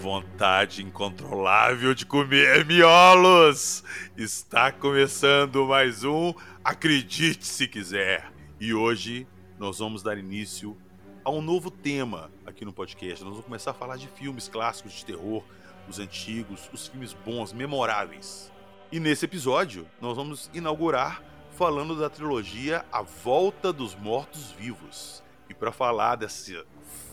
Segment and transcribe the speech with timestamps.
[0.00, 3.84] vontade incontrolável de comer miolos.
[4.16, 6.32] Está começando mais um
[6.64, 8.32] Acredite se quiser.
[8.58, 10.74] E hoje nós vamos dar início
[11.22, 13.22] a um novo tema aqui no podcast.
[13.22, 15.44] Nós vamos começar a falar de filmes clássicos de terror,
[15.86, 18.50] os antigos, os filmes bons, memoráveis.
[18.90, 21.22] E nesse episódio nós vamos inaugurar
[21.58, 25.22] falando da trilogia A Volta dos Mortos Vivos.
[25.46, 26.64] E para falar dessa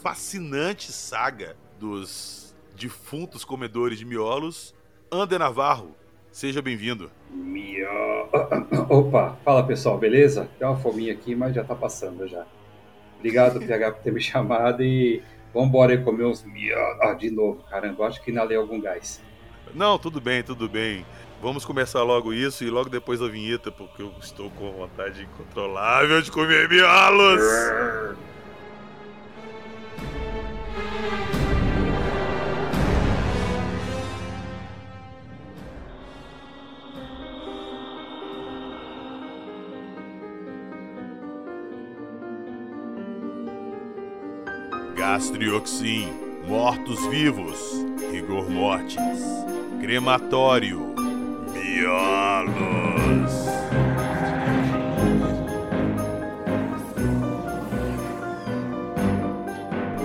[0.02, 2.46] fascinante saga dos
[2.77, 4.73] defuntos comedores de miolos,
[5.12, 5.95] Ander Navarro.
[6.31, 7.09] Seja bem-vindo.
[7.31, 7.88] Mio...
[8.88, 10.47] Opa, fala pessoal, beleza?
[10.59, 12.45] Tem uma fominha aqui, mas já tá passando já.
[13.17, 17.02] Obrigado, PH, por ter me chamado e vamos embora aí comer uns miolos.
[17.02, 19.19] Ah, de novo, caramba, acho que inalei algum gás.
[19.73, 21.03] Não, tudo bem, tudo bem.
[21.41, 26.22] Vamos começar logo isso e logo depois a vinheta, porque eu estou com vontade incontrolável
[26.22, 27.41] de comer miolos.
[44.98, 46.09] Gastrioxin,
[46.48, 47.59] mortos-vivos,
[48.12, 48.98] rigor mortis,
[49.80, 50.80] crematório,
[51.53, 52.58] miolos.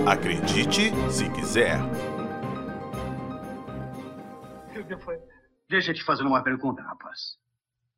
[0.05, 1.79] Acredite se quiser.
[5.67, 7.35] Deixa eu te fazer uma pergunta, rapaz.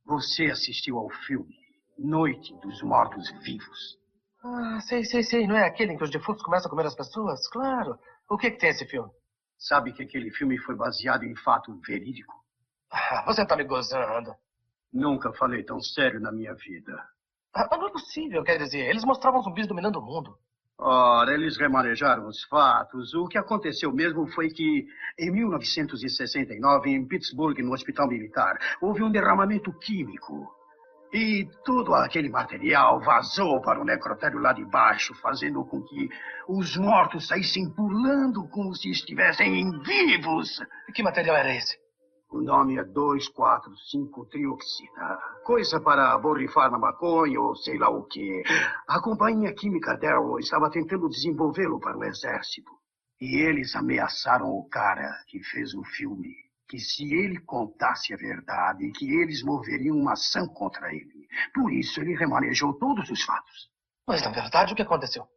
[0.06, 1.58] Você assistiu ao filme
[2.00, 4.05] Noite dos Mortos Vivos?
[4.48, 5.48] Ah, sei, sei, sei.
[5.48, 7.48] Não é aquele em que os defuntos começam a comer as pessoas?
[7.50, 7.98] Claro.
[8.30, 9.10] O que, que tem esse filme?
[9.58, 12.34] Sabe que aquele filme foi baseado em fato verídico?
[12.92, 14.36] Ah, você tá me gozando.
[14.94, 16.94] Nunca falei tão sério na minha vida.
[17.56, 20.38] Ah, mas não é possível, quer dizer, eles mostravam zumbis dominando o mundo.
[20.78, 23.14] Ora, eles remanejaram os fatos.
[23.14, 24.86] O que aconteceu mesmo foi que,
[25.18, 30.55] em 1969, em Pittsburgh, no hospital militar, houve um derramamento químico.
[31.16, 36.10] E todo aquele material vazou para o necrotério lá de baixo, fazendo com que
[36.46, 40.62] os mortos saíssem pulando como se estivessem vivos.
[40.90, 41.78] E que material era esse?
[42.30, 45.18] O nome é 245-trioxina.
[45.46, 48.44] Coisa para borrifar na maconha ou sei lá o quê.
[48.86, 52.72] A companhia química Darrow estava tentando desenvolvê-lo para o exército.
[53.22, 58.92] E eles ameaçaram o cara que fez o filme que se ele contasse a verdade,
[58.92, 61.28] que eles moveriam uma ação contra ele.
[61.54, 63.70] Por isso ele remanejou todos os fatos.
[64.08, 65.28] Mas na verdade o que aconteceu?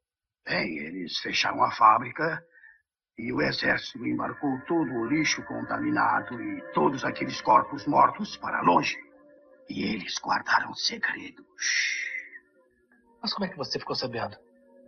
[0.47, 2.43] Bem, eles fecharam a fábrica
[3.19, 8.97] e o exército embarcou todo o lixo contaminado e todos aqueles corpos mortos para longe.
[9.69, 11.45] E eles guardaram segredo.
[13.21, 14.37] Mas como é que você ficou sabendo?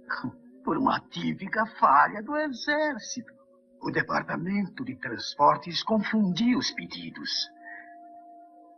[0.64, 3.39] Por uma típica falha do exército.
[3.82, 7.30] O departamento de transportes confundiu os pedidos.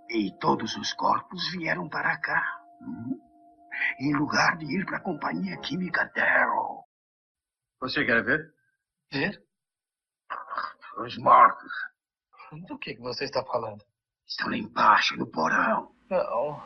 [0.08, 2.60] E todos os corpos vieram para cá.
[2.80, 3.20] Hum?
[3.98, 6.84] Em lugar de ir para a companhia química Darrow.
[7.80, 8.54] Você quer ver?
[9.12, 9.42] Ver?
[10.98, 11.72] Os mortos.
[12.68, 13.82] Do que você está falando?
[14.26, 15.92] Estão lá embaixo, no porão.
[16.08, 16.62] Não.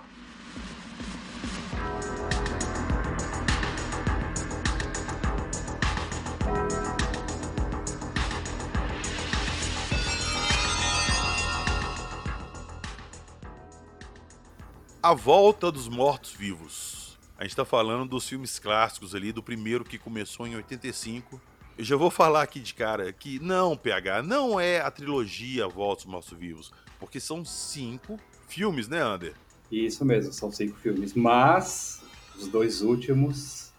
[15.06, 17.16] A Volta dos Mortos-Vivos.
[17.38, 21.40] A gente tá falando dos filmes clássicos ali, do primeiro que começou em 85.
[21.78, 26.02] Eu já vou falar aqui de cara que não, PH, não é a trilogia Volta
[26.02, 28.18] dos Mortos-Vivos, porque são cinco
[28.48, 29.34] filmes, né, Ander?
[29.70, 32.02] Isso mesmo, são cinco filmes, mas
[32.36, 33.70] os dois últimos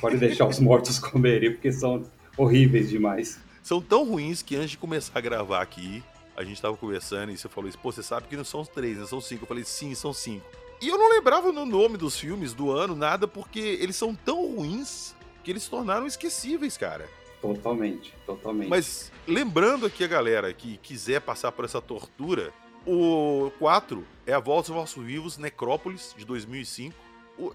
[0.00, 2.04] pode deixar os mortos comerem, porque são
[2.36, 3.38] horríveis demais.
[3.62, 6.02] São tão ruins que antes de começar a gravar aqui,
[6.38, 8.96] a gente tava conversando e você falou isso, pô, você sabe que não são três,
[8.96, 9.04] né?
[9.06, 9.42] São cinco.
[9.42, 10.46] Eu falei, sim, são cinco.
[10.80, 14.54] E eu não lembrava no nome dos filmes do ano, nada, porque eles são tão
[14.54, 17.08] ruins que eles se tornaram esquecíveis, cara.
[17.42, 18.68] Totalmente, totalmente.
[18.68, 22.52] Mas lembrando aqui a galera que quiser passar por essa tortura,
[22.86, 26.94] o 4 é A Volta aos Mortos Vivos, Necrópolis, de 2005.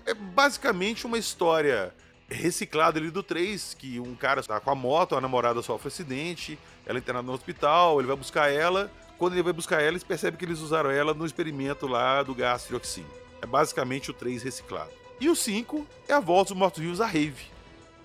[0.06, 1.96] É basicamente uma história
[2.30, 5.90] reciclado ali do 3, que um cara tá com a moto, a namorada sofre um
[5.90, 8.92] acidente, ela é internada no hospital, ele vai buscar ela.
[9.18, 12.34] Quando ele vai buscar ela, eles percebem que eles usaram ela no experimento lá do
[12.34, 13.08] gás trioxina.
[13.42, 14.92] É basicamente o 3 reciclado.
[15.20, 17.52] E o 5 é a volta dos mortos-vivos a Rave.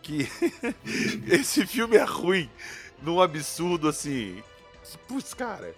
[0.02, 0.28] Que
[1.28, 2.48] esse filme é ruim
[3.02, 4.42] num absurdo assim.
[5.06, 5.74] Putz, cara.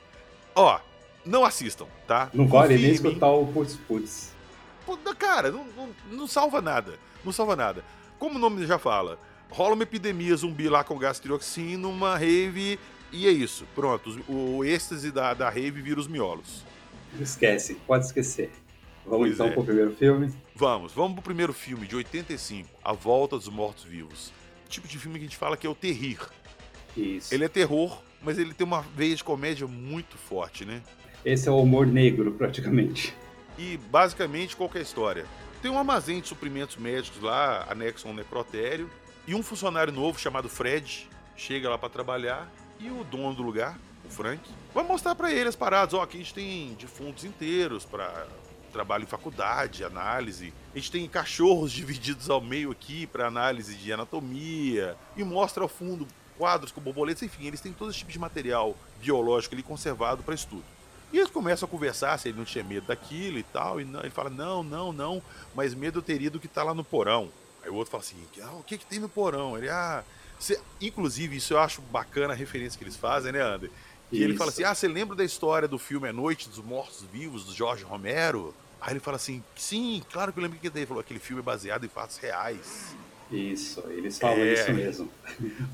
[0.54, 0.78] Ó,
[1.24, 2.30] não assistam, tá?
[2.34, 4.30] Não vale nem escutar o putz putz.
[5.18, 6.98] Cara, não, não, não salva nada.
[7.24, 7.84] Não salva nada
[8.20, 9.18] como o nome já fala,
[9.48, 12.78] rola uma epidemia zumbi lá com gás trioxina, uma rave,
[13.10, 13.66] e é isso.
[13.74, 16.62] Pronto, o, o êxtase da, da rave vira os miolos.
[17.18, 18.50] Esquece, pode esquecer.
[19.06, 19.50] Vamos Pois então é.
[19.52, 20.32] pro primeiro filme.
[20.54, 24.30] Vamos, vamos pro primeiro filme, de 85, A Volta dos Mortos-Vivos.
[24.68, 26.20] Tipo de filme que a gente fala que é o terrir.
[26.94, 27.34] Isso.
[27.34, 30.82] Ele é terror, mas ele tem uma veia de comédia muito forte, né?
[31.24, 33.14] Esse é o humor negro, praticamente.
[33.58, 35.24] E basicamente qualquer história.
[35.62, 38.90] Tem um armazém de suprimentos médicos lá, anexo a um necrotério,
[39.26, 43.78] e um funcionário novo chamado Fred chega lá pra trabalhar e o dono do lugar,
[44.04, 44.40] o Frank,
[44.72, 48.26] vai mostrar pra ele as paradas, ó, aqui a gente tem defuntos inteiros pra
[48.72, 50.54] trabalho em faculdade, análise.
[50.74, 55.68] A gente tem cachorros divididos ao meio aqui pra análise de anatomia e mostra ao
[55.68, 56.08] fundo
[56.38, 60.34] quadros com borboletas, enfim, eles têm todo esse tipo de material biológico ali conservado pra
[60.34, 60.64] estudo.
[61.12, 63.80] E eles começam a conversar se ele não tinha medo daquilo e tal.
[63.80, 65.22] E não- ele fala: Não, não, não,
[65.54, 67.30] mas medo eu teria do que tá lá no porão.
[67.62, 69.56] Aí o outro fala assim: ah, O que que tem no porão?
[69.58, 70.04] Ele, ah.
[70.38, 73.70] cê-" Inclusive, isso eu acho bacana a referência que eles fazem, né, Ander?
[74.08, 74.38] Que ele Isso.
[74.38, 77.52] fala assim: Ah, você lembra da história do filme A Noite dos Mortos Vivos, do
[77.54, 78.54] Jorge Romero?
[78.80, 81.44] Aí ele fala assim: Sim, claro que eu lembro que ele falou: Aquele filme é
[81.44, 82.94] baseado em fatos reais.
[83.30, 84.54] Isso, eles falam É.
[84.54, 85.10] isso mesmo.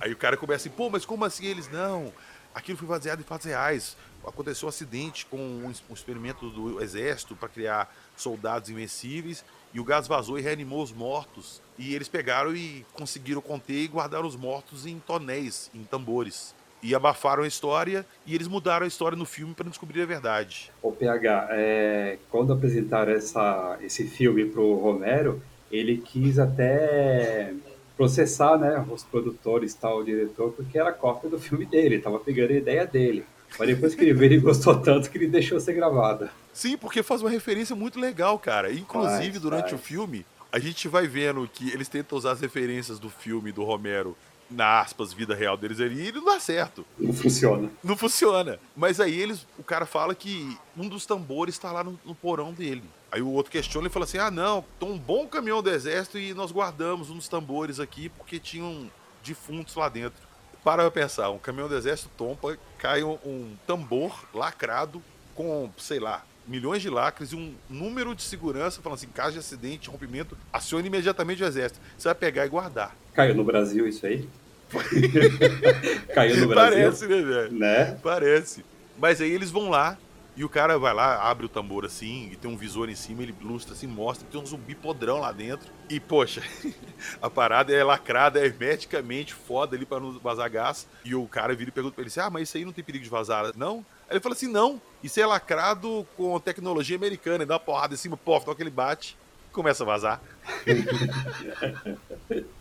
[0.00, 2.12] Aí o cara começa assim, pô, mas como assim eles não?
[2.54, 3.96] Aquilo foi baseado em fatos reais.
[4.26, 10.08] Aconteceu um acidente com um, experimento do exército para criar soldados invencíveis e o gás
[10.08, 11.62] vazou e reanimou os mortos.
[11.78, 16.54] E eles pegaram e conseguiram conter e guardaram os mortos em tonéis, em tambores.
[16.82, 20.72] E abafaram a história e eles mudaram a história no filme para descobrir a verdade.
[20.82, 27.54] O PH, é, quando apresentaram essa, esse filme pro Romero, ele quis até
[27.96, 32.52] processar né, os produtores tal, o diretor, porque era cópia do filme dele, tava pegando
[32.52, 33.24] a ideia dele.
[33.58, 36.30] Mas depois que ele viu, ele gostou tanto que ele deixou ser gravada.
[36.52, 38.72] Sim, porque faz uma referência muito legal, cara.
[38.72, 39.74] Inclusive, Faz, durante faz.
[39.74, 43.62] o filme, a gente vai vendo que eles tentam usar as referências do filme do
[43.64, 44.16] Romero
[44.48, 46.86] na aspas vida real deles ali e não dá certo.
[46.98, 47.68] Não funciona.
[47.82, 48.58] Não funciona.
[48.76, 52.52] Mas aí eles, o cara fala que um dos tambores tá lá no, no porão
[52.52, 52.84] dele.
[53.10, 56.18] Aí o outro questiona e fala assim: ah, não, tem um bom caminhão do exército
[56.18, 58.90] e nós guardamos uns tambores aqui porque tinham
[59.24, 60.25] defuntos lá dentro.
[60.66, 65.00] Para pra pensar, um caminhão do exército tompa, cai um, um tambor lacrado
[65.32, 69.38] com, sei lá, milhões de lacres e um número de segurança falando assim: caso de
[69.38, 71.80] acidente, rompimento, acione imediatamente o exército.
[71.96, 72.96] Você vai pegar e guardar.
[73.14, 74.28] Caiu no Brasil isso aí?
[76.12, 76.78] Caiu no Brasil?
[76.80, 77.52] Parece, né, velho?
[77.52, 77.98] Né?
[78.02, 78.64] Parece.
[78.98, 79.96] Mas aí eles vão lá
[80.36, 83.22] e o cara vai lá, abre o tambor assim, e tem um visor em cima,
[83.22, 85.72] ele lustra assim, mostra que tem um zumbi podrão lá dentro.
[85.88, 86.42] E, poxa,
[87.22, 90.86] a parada é lacrada hermeticamente, foda ali pra não vazar gás.
[91.02, 92.84] E o cara vira e pergunta pra ele assim: Ah, mas isso aí não tem
[92.84, 93.78] perigo de vazar, não?
[94.08, 97.44] Aí ele fala assim: Não, isso é lacrado com tecnologia americana.
[97.44, 99.16] E dá uma porrada em cima, pof, toca ele bate,
[99.52, 100.20] começa a vazar.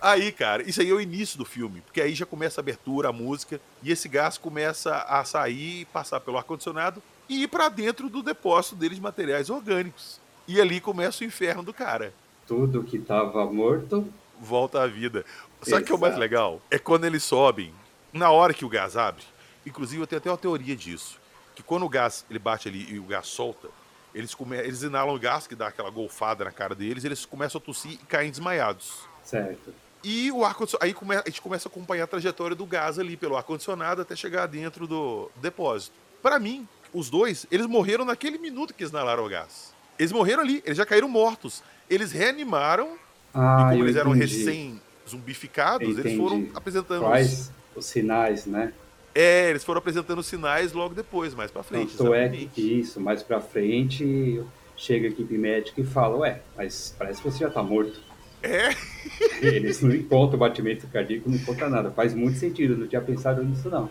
[0.00, 3.08] Aí, cara, isso aí é o início do filme, porque aí já começa a abertura,
[3.08, 8.08] a música, e esse gás começa a sair, passar pelo ar-condicionado e ir pra dentro
[8.08, 10.20] do depósito dele de materiais orgânicos.
[10.46, 12.12] E ali começa o inferno do cara.
[12.46, 15.24] Tudo que tava morto, Volta à vida.
[15.62, 16.60] Sabe o que é o mais legal?
[16.68, 17.72] É quando eles sobem,
[18.12, 19.22] na hora que o gás abre.
[19.64, 21.20] Inclusive, eu tenho até uma teoria disso.
[21.54, 23.68] Que quando o gás ele bate ali e o gás solta,
[24.12, 24.56] eles, come...
[24.56, 27.92] eles inalam o gás, que dá aquela golfada na cara deles, eles começam a tossir
[27.92, 29.06] e caem desmaiados.
[29.24, 29.72] Certo.
[30.04, 33.16] E o ar aí come- a gente começa a acompanhar a trajetória do gás ali
[33.16, 35.94] pelo ar condicionado até chegar dentro do depósito.
[36.20, 39.72] Pra mim, os dois, eles morreram naquele minuto que eles inalaram o gás.
[39.98, 41.62] Eles morreram ali, eles já caíram mortos.
[41.88, 42.96] Eles reanimaram
[43.32, 44.38] Ah, e como eles eram entendi.
[44.38, 47.08] recém zumbificados, eles foram apresentando os...
[47.08, 48.72] Quais os sinais, né?
[49.14, 51.96] É, eles foram apresentando os sinais logo depois, mais pra frente.
[51.96, 54.42] Tanto é que isso, mais pra frente,
[54.76, 58.00] chega a equipe médica e fala, ué, mas parece que você já tá morto.
[58.42, 58.70] É,
[59.40, 61.90] Eles não encontram o batimento cardíaco, não encontram nada.
[61.90, 63.90] Faz muito sentido, eu não tinha pensado nisso não.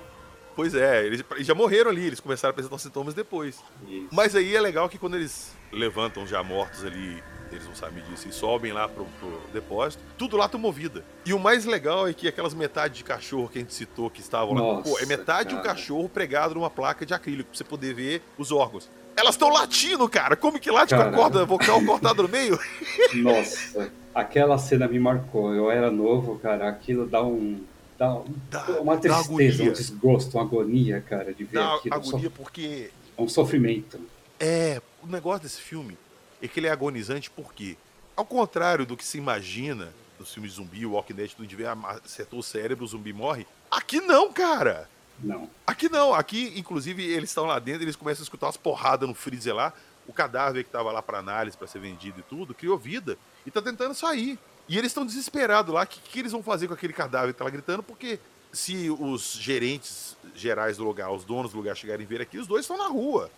[0.55, 3.61] pois é, eles já morreram ali, eles começaram a apresentar sintomas depois.
[3.87, 4.07] Isso.
[4.11, 8.27] Mas aí é legal que quando eles levantam já mortos ali, eles não sabem disso,
[8.27, 11.03] e sobem lá pro, pro depósito, tudo lá tomou vida.
[11.25, 14.19] E o mais legal é que aquelas metades de cachorro que a gente citou que
[14.21, 15.69] estavam lá, Nossa, pô, é metade de um cara.
[15.75, 18.89] cachorro pregado numa placa de acrílico pra você poder ver os órgãos.
[19.15, 20.35] Elas estão latindo, cara!
[20.37, 21.15] Como que late com a Cara.
[21.17, 22.57] corda vocal cortada no meio?
[23.15, 25.53] Nossa, aquela cena me marcou.
[25.53, 27.63] Eu era novo, cara, aquilo dá um...
[27.97, 29.69] Dá um- Dá- uma dá tristeza, agonia.
[29.69, 31.95] um desgosto, uma agonia, cara, de ver Dá aquilo.
[31.95, 33.99] agonia porque É um sofrimento.
[34.39, 35.95] É, o negócio desse filme
[36.41, 37.77] é que ele é agonizante porque,
[38.15, 39.89] ao contrário do que se imagina
[40.19, 42.87] nos filmes de zumbi, o Walking Dead, tudo de ver, ah, acertou o cérebro, o
[42.87, 43.45] zumbi morre.
[43.69, 44.89] Aqui não, cara!
[45.23, 45.47] Não.
[45.67, 49.13] Aqui não, aqui, inclusive, eles estão lá dentro, eles começam a escutar umas porradas no
[49.13, 49.71] freezer lá.
[50.11, 53.49] O cadáver que tava lá para análise, para ser vendido e tudo, criou vida e
[53.49, 54.37] tá tentando sair.
[54.67, 55.83] E eles estão desesperados lá.
[55.83, 57.81] O que, que eles vão fazer com aquele cadáver que tá lá gritando?
[57.81, 58.19] Porque
[58.51, 62.45] se os gerentes gerais do lugar, os donos do lugar chegarem a ver aqui, os
[62.45, 63.31] dois estão na rua.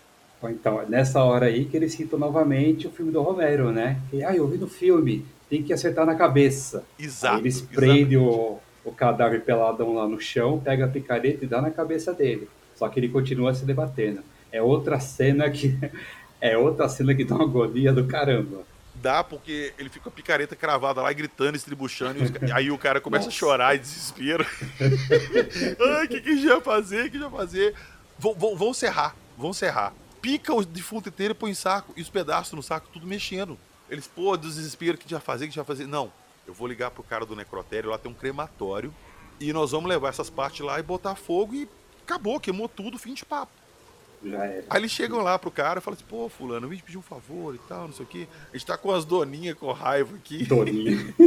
[0.46, 4.02] Então, nessa hora aí que eles citam novamente o filme do Romero, né?
[4.10, 6.84] Que, ah, eu vi no filme, tem que acertar na cabeça.
[6.98, 7.36] Exato.
[7.36, 11.62] Aí eles prendem o, o cadáver peladão lá no chão, pega a picareta e dá
[11.62, 12.50] na cabeça dele.
[12.76, 14.22] Só que ele continua se debatendo.
[14.52, 15.78] É outra cena que.
[16.44, 18.64] É outra cena que dá uma agonia do caramba.
[18.96, 23.00] Dá porque ele fica com a picareta cravada lá, gritando, estribuchando, e aí o cara
[23.00, 23.38] começa Nossa.
[23.38, 24.46] a chorar em desespero.
[25.98, 27.06] Ai, o que, que a gente vai fazer?
[27.06, 27.74] O que a gente vai fazer?
[28.20, 29.94] Vão, vão, vão serrar, vão serrar.
[30.22, 33.58] Pica o defunto inteiro e põe em saco, e os pedaços no saco, tudo mexendo.
[33.90, 35.46] Eles, pô, desespero, o que a gente vai fazer?
[35.46, 35.88] O que a gente vai fazer?
[35.88, 36.12] Não,
[36.46, 38.94] eu vou ligar pro cara do necrotério, lá tem um crematório,
[39.40, 41.70] e nós vamos levar essas partes lá e botar fogo e
[42.04, 43.63] acabou, queimou tudo, fim de papo.
[44.24, 44.66] Já era.
[44.70, 46.98] Aí eles chegam lá pro cara e falam assim, pô, fulano, eu vim te pedir
[46.98, 48.28] um favor e tal, não sei o quê.
[48.52, 50.46] A gente tá com as doninhas com raiva aqui.
[50.46, 51.14] Doninho.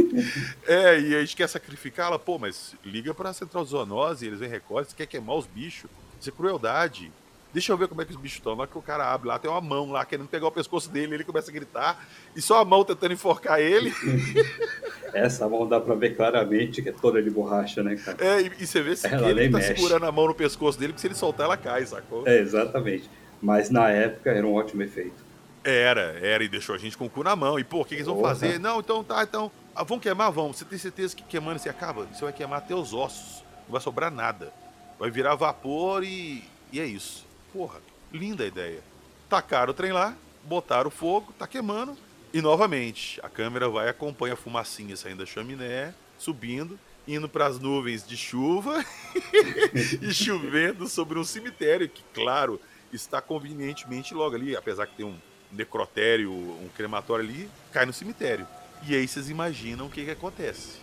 [0.65, 4.85] É, e a gente quer sacrificá-la, pô, mas liga pra central zoonose, eles vêm recolhe,
[4.85, 5.89] você quer queimar os bichos.
[6.19, 7.11] Isso é crueldade.
[7.53, 8.55] Deixa eu ver como é que os bichos estão.
[8.55, 10.89] Na hora que o cara abre lá, tem uma mão lá querendo pegar o pescoço
[10.89, 13.93] dele, ele começa a gritar, e só a mão tentando enforcar ele.
[15.13, 18.17] Essa mão dá pra ver claramente que é toda de borracha, né, cara?
[18.19, 19.75] É, e, e você vê se que Ela ele tá mexe.
[19.75, 22.27] segurando a mão no pescoço dele, porque se ele soltar, ela cai, sacou?
[22.27, 23.09] É, exatamente.
[23.41, 25.25] Mas na época era um ótimo efeito.
[25.63, 27.59] Era, era, e deixou a gente com o cu na mão.
[27.59, 28.57] E, pô, o que, que eles vão fazer?
[28.59, 29.51] Não, então tá, então.
[29.75, 30.31] ah, vão queimar?
[30.31, 30.53] Vão.
[30.53, 32.05] Você tem certeza que queimando você acaba?
[32.05, 33.43] Você vai queimar até os ossos.
[33.65, 34.53] Não vai sobrar nada.
[34.97, 36.43] Vai virar vapor e.
[36.71, 37.26] E é isso.
[37.57, 37.81] Porra,
[38.13, 38.83] linda ideia.
[39.27, 41.97] Tacaram o trem lá, botaram o fogo, tá queimando.
[42.31, 48.05] E novamente, a câmera vai acompanha a fumacinha saindo da chaminé, subindo, indo pras nuvens
[48.07, 48.85] de chuva
[49.99, 52.61] e chovendo sobre um cemitério que, claro,
[52.93, 55.17] está convenientemente logo ali, apesar que tem um
[55.51, 58.47] necrotério, um crematório ali, cai no cemitério.
[58.87, 60.77] E aí vocês imaginam o que, que acontece.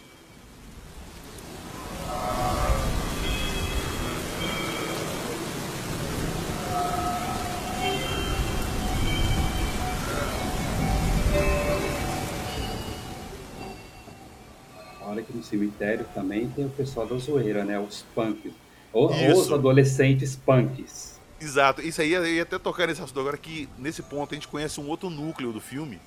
[15.03, 17.79] Olha que no cemitério também tem o pessoal da zoeira, né?
[17.79, 18.53] Os punks.
[18.93, 21.21] Ou, ou os adolescentes punks.
[21.41, 24.49] Exato, isso aí eu ia até tocar nesse assunto agora que nesse ponto a gente
[24.49, 26.01] conhece um outro núcleo do filme.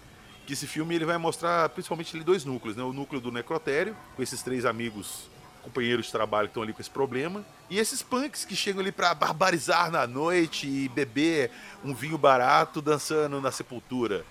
[0.46, 2.84] Que esse filme ele vai mostrar principalmente dois núcleos, né?
[2.84, 5.30] O núcleo do necrotério, com esses três amigos,
[5.68, 8.92] companheiros de trabalho que estão ali com esse problema, e esses punks que chegam ali
[8.92, 11.52] pra barbarizar na noite e beber
[11.84, 14.24] um vinho barato dançando na sepultura.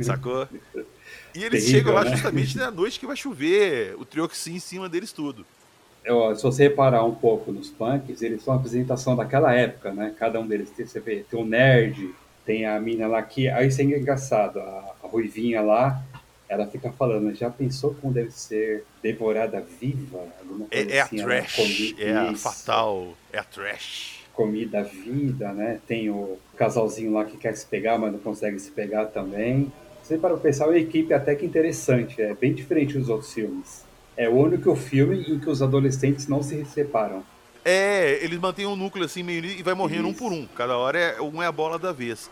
[0.00, 0.48] Sacou?
[1.34, 2.10] E eles Terrível, chegam lá né?
[2.10, 5.46] justamente na noite que vai chover, o trioxin em cima deles tudo.
[6.04, 10.14] Eu, se você reparar um pouco nos punks, eles são a apresentação daquela época, né?
[10.18, 12.12] Cada um deles tem, você vê, tem o nerd,
[12.44, 13.48] tem a mina lá que.
[13.48, 16.02] Aí isso é engraçado, a, a ruivinha lá,
[16.52, 20.20] ela fica falando, já pensou como deve ser devorada viva?
[20.70, 24.20] É, é a assim, ela trash, é a isso, fatal, é a trash.
[24.34, 25.80] Comida vida, né?
[25.86, 29.72] Tem o casalzinho lá que quer se pegar, mas não consegue se pegar também.
[30.02, 33.84] Você para pensar, é uma equipe até que interessante, é bem diferente dos outros filmes.
[34.14, 37.24] É o único filme em que os adolescentes não se separam.
[37.64, 40.18] É, eles mantêm um núcleo assim meio e vai morrendo um Isso.
[40.18, 40.46] por um.
[40.48, 42.30] Cada hora é um é a bola da vez.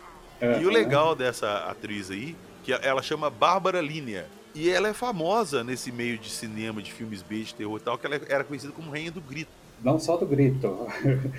[0.60, 4.26] E o legal dessa atriz aí, que ela chama Bárbara Linea.
[4.54, 7.96] E ela é famosa nesse meio de cinema, de filmes B, de terror e tal,
[7.96, 9.60] que ela era conhecida como Rainha do Grito.
[9.82, 10.86] Não só do grito.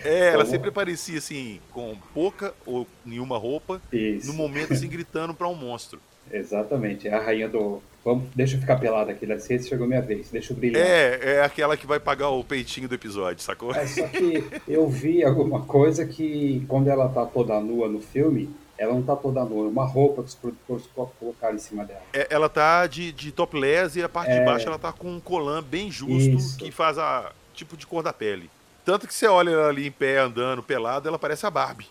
[0.04, 0.48] É, ela Como?
[0.50, 4.28] sempre aparecia assim, com pouca ou nenhuma roupa, Isso.
[4.28, 6.00] no momento assim, gritando pra um monstro.
[6.32, 7.08] Exatamente.
[7.08, 7.82] É a rainha do.
[8.04, 10.82] Vamos, deixa eu ficar pelada aqui, dá licença, chegou minha vez, deixa eu brilhar.
[10.82, 13.76] É, é aquela que vai pagar o peitinho do episódio, sacou?
[13.76, 18.50] É, só que eu vi alguma coisa que quando ela tá toda nua no filme,
[18.82, 21.86] ela não tá toda nua, é uma roupa que os produtores co- colocaram em cima
[21.86, 22.02] dela.
[22.14, 24.44] É, ela tá de, de topless e a parte de É.
[24.46, 26.58] baixo ela tá com um colã bem justo Isso.
[26.58, 28.50] que faz a tipo de cor da pele.
[28.84, 31.88] Tanto que você olha ela ali em pé andando pelada, ela parece a Barbie.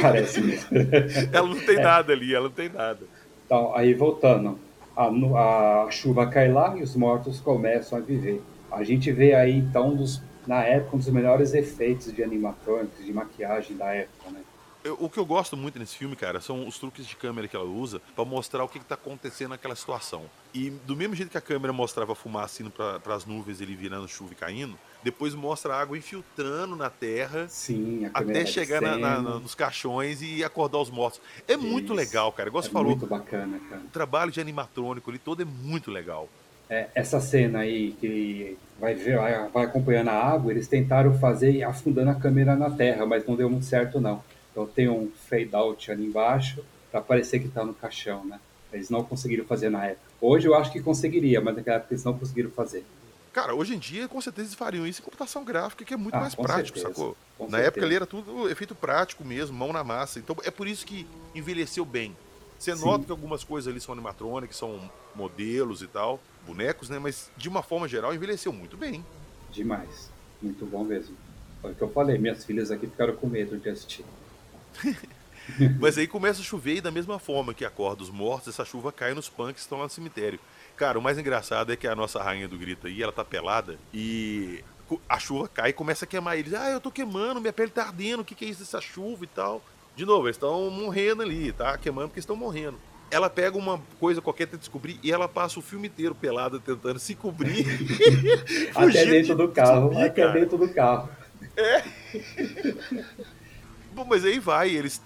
[0.00, 0.68] Parece mesmo.
[1.32, 1.64] Ela não É.
[1.64, 3.00] tem nada ali, ela não tem nada.
[3.46, 4.58] Então, aí voltando,
[4.96, 8.42] a, a chuva cai lá e os mortos começam a viver.
[8.70, 13.12] A gente vê aí, então, dos, na época, um dos melhores efeitos de animatrônicos, de
[13.12, 14.40] maquiagem da época, né?
[14.82, 17.54] Eu- o que eu gosto muito nesse filme, cara, são os truques de câmera que
[17.54, 20.22] ela usa pra mostrar o que, que tá acontecendo naquela situação.
[20.54, 24.08] E do mesmo jeito que a câmera mostrava fumaça indo pra, pras nuvens, ele virando
[24.08, 29.20] chuva e caindo, depois mostra a água infiltrando na terra Sim, até chegar na- na-
[29.20, 31.20] nos caixões e acordar os mortos.
[31.46, 31.94] É muito Isso.
[31.94, 32.48] legal, cara.
[32.48, 33.82] Igual você É falou, muito bacana, cara.
[33.82, 36.26] o trabalho de animatrônico ali todo é muito legal.
[36.70, 39.18] É, essa cena aí que vai, ver,
[39.52, 43.50] vai acompanhando a água, eles tentaram fazer afundando a câmera na terra, mas não deu
[43.50, 44.22] muito certo não.
[44.50, 48.40] Então tem um fade out ali embaixo para parecer que tá no caixão, né?
[48.72, 50.10] Eles não conseguiram fazer na época.
[50.20, 52.84] Hoje eu acho que conseguiria, mas naquela época eles não conseguiram fazer.
[53.32, 56.16] Cara, hoje em dia, com certeza, eles fariam isso em computação gráfica, que é muito
[56.16, 57.16] Ah, mais prático, certeza, sacou?
[57.38, 57.68] com Na certeza.
[57.68, 60.18] época ali era tudo efeito prático mesmo, mão na massa.
[60.18, 62.16] Então é por isso que envelheceu bem.
[62.58, 62.84] Você Sim.
[62.84, 66.98] nota que algumas coisas ali são animatrônicas, são modelos e tal, bonecos, né?
[66.98, 69.04] Mas de uma forma geral envelheceu muito bem.
[69.52, 70.10] Demais.
[70.42, 71.16] Muito bom mesmo.
[71.62, 74.04] Foi o que eu falei, minhas filhas aqui ficaram com medo de assistir.
[75.78, 78.92] Mas aí começa a chover e da mesma forma que acorda os mortos, essa chuva
[78.92, 80.38] cai nos punks que estão lá no cemitério.
[80.76, 83.78] Cara, o mais engraçado é que a nossa rainha do grito aí, ela tá pelada
[83.92, 84.62] e
[85.08, 86.54] a chuva cai e começa a queimar eles.
[86.54, 89.24] Ah, eu tô queimando, minha pele tá ardendo, o que, que é isso dessa chuva
[89.24, 89.62] e tal.
[89.94, 91.76] De novo, eles estão morrendo ali, tá?
[91.76, 92.78] Queimando porque estão morrendo.
[93.10, 96.98] Ela pega uma coisa qualquer tenta descobrir e ela passa o filme inteiro pelada tentando
[97.00, 97.66] se cobrir.
[98.74, 100.32] Até dentro de do carro, zumbi, até cara.
[100.40, 101.08] dentro do carro.
[103.92, 105.00] Bom, mas aí vai, eles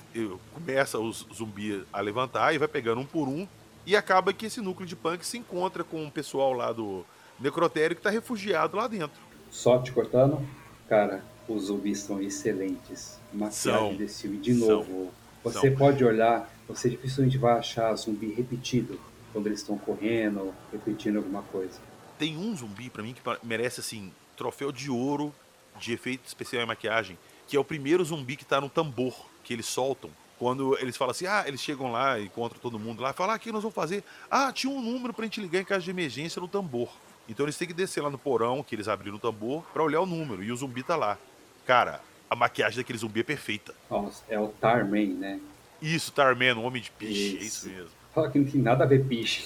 [0.53, 3.47] começa os zumbis a levantar e vai pegando um por um
[3.87, 7.05] e acaba que esse núcleo de punk se encontra com o pessoal lá do
[7.39, 9.21] necrotério que tá refugiado lá dentro.
[9.51, 10.41] Só te cortando,
[10.89, 13.19] cara, os zumbis são excelentes.
[13.33, 13.53] Maquiagem
[13.91, 13.97] São.
[13.97, 14.69] desse filme, de São.
[14.69, 15.13] novo.
[15.43, 15.77] Você São.
[15.77, 18.99] pode olhar, você dificilmente vai achar zumbi repetido
[19.33, 21.79] quando eles estão correndo, repetindo alguma coisa.
[22.19, 25.35] Tem um zumbi pra mim que merece assim troféu de ouro
[25.79, 29.53] de efeito especial e maquiagem, que é o primeiro zumbi que tá no tambor que
[29.53, 30.11] eles soltam.
[30.39, 33.41] Quando eles falam assim, ah, eles chegam lá, encontram todo mundo lá, falam, ah, o
[33.41, 34.03] que nós vamos fazer?
[34.31, 36.89] Ah, tinha um número pra gente ligar em caso de emergência no tambor.
[37.29, 40.01] Então eles têm que descer lá no porão, que eles abriram o tambor, pra olhar
[40.01, 41.17] o número, e o zumbi tá lá.
[41.65, 43.75] Cara, a maquiagem daquele zumbi é perfeita.
[43.89, 45.41] Nossa, é o Tarman, né?
[45.81, 47.67] Isso, Tarman, um homem de piche, é Isso.
[47.67, 47.91] isso mesmo.
[48.15, 49.45] Fala que não tem nada a ver piche.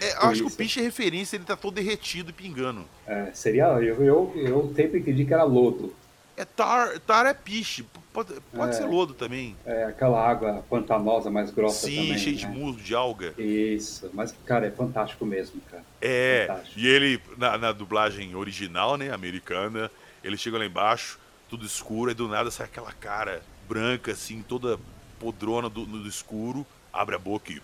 [0.00, 0.56] É, acho que o isso.
[0.56, 2.84] piche é referência, ele tá todo derretido e pingando.
[3.06, 5.94] É, seria, eu, eu, eu sempre entendi que era lodo.
[6.42, 8.72] É tar, tar é piche, pode, pode É.
[8.72, 9.56] ser lodo também.
[9.64, 12.18] É aquela água pantanosa mais grossa Sim, também.
[12.18, 12.52] cheio de né?
[12.56, 13.32] musgo, de alga.
[13.38, 15.84] Isso, mas, cara, é fantástico mesmo, cara.
[16.00, 16.80] É, Fantástico.
[16.80, 19.88] e ele, na, na dublagem original, né, americana,
[20.24, 21.16] ele chega lá embaixo,
[21.48, 24.80] tudo escuro, e do nada sai aquela cara branca, assim, toda
[25.20, 27.62] podrona do, no escuro, abre a boca e.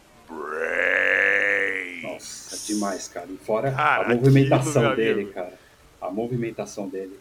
[2.03, 3.27] Nossa, demais, cara.
[3.29, 5.53] E fora Cara, a movimentação aquilo, dele, cara.
[6.01, 7.19] A movimentação dele.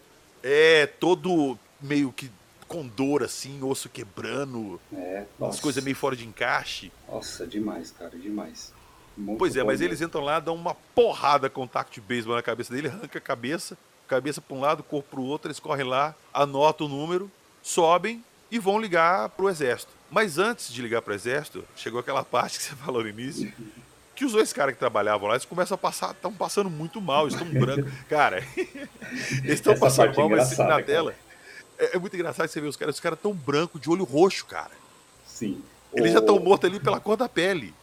[0.50, 2.32] É, todo meio que
[2.68, 5.26] com dor, assim, osso quebrando, É,
[5.62, 6.92] coisas meio fora de encaixe.
[7.08, 8.74] Nossa, demais, cara, demais.
[9.18, 9.86] Muito Pois é, mas mesmo.
[9.86, 13.22] eles entram lá, dão uma porrada com taco de beisebol na cabeça dele, arranca a
[13.22, 17.32] cabeça, cabeça para um lado, corpo para o outro, eles correm lá, anotam o número,
[17.64, 19.92] sobem e vão ligar pro exército.
[20.12, 23.52] Mas antes de ligar pro exército, chegou aquela parte que você falou no início,
[24.18, 27.28] que os dois caras que trabalhavam lá, eles começam a passar, estão passando muito mal,
[27.28, 27.94] estão brancos.
[28.10, 28.44] Cara,
[29.44, 31.14] eles estão passando é mal, mas na tela.
[31.78, 34.48] É, é muito engraçado você ver os caras, os caras tão branco, de olho roxo,
[34.48, 34.72] cara.
[35.24, 35.62] Sim.
[35.94, 37.76] Eles o, já estão mortos ali pela cor da pele.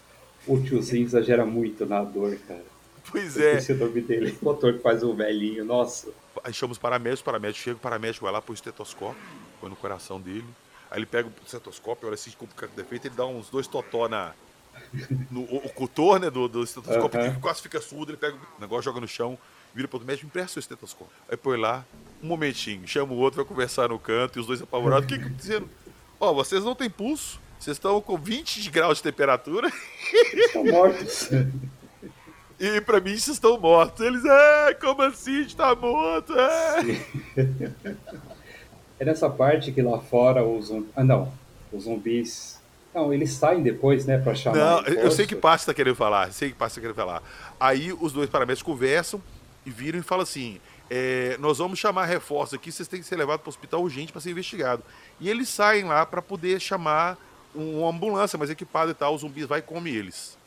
[0.44, 2.64] O tiozinho exagera muito na dor, cara.
[3.08, 3.58] Pois é.
[3.58, 4.36] esqueci o nome dele.
[4.42, 6.08] O motor que faz o velhinho, nossa.
[6.42, 9.22] Aí chama os paramédicos, o paramédico chega, o paramédico vai lá, põe o estetoscópio,
[9.60, 10.44] põe no coração dele.
[10.90, 13.68] Aí ele pega o estetoscópio, olha assim, como o cara defeito, ele dá uns dois
[13.68, 14.32] totó na.
[15.30, 17.34] No, o, o cutor, né, do, do estetoscópio, Aham.
[17.34, 19.36] que quase fica surdo, ele pega o negócio, joga no chão,
[19.74, 21.12] vira pro outro médico, empresta o estetoscópio.
[21.28, 21.84] Aí põe lá,
[22.22, 25.18] um momentinho, chama o outro, vai conversar no canto, e os dois apavorados, o que
[25.18, 25.68] que dizendo?
[26.20, 29.68] Ó, vocês não têm pulso, vocês estão com 20 de graus de temperatura,
[30.32, 31.28] Estão mortos.
[32.60, 34.04] e pra mim vocês estão mortos.
[34.04, 36.32] Eles, é, como assim, a gente tá morto?
[36.38, 36.80] É.
[38.98, 40.70] É nessa parte que lá fora os.
[40.94, 41.32] Ah, não.
[41.72, 42.53] Os zumbis.
[42.94, 44.56] Não, eles saem depois, né, pra chamar.
[44.56, 47.22] Não, eu sei que você tá querendo falar, sei que você tá querendo falar.
[47.58, 49.20] Aí os dois paramédicos conversam
[49.66, 53.16] e viram e falam assim: é, nós vamos chamar reforço aqui, vocês têm que ser
[53.16, 54.82] levados para o hospital urgente para ser investigado.
[55.20, 57.18] E eles saem lá para poder chamar
[57.54, 60.38] um- uma ambulância mais equipada e tal, os zumbis vai e come eles.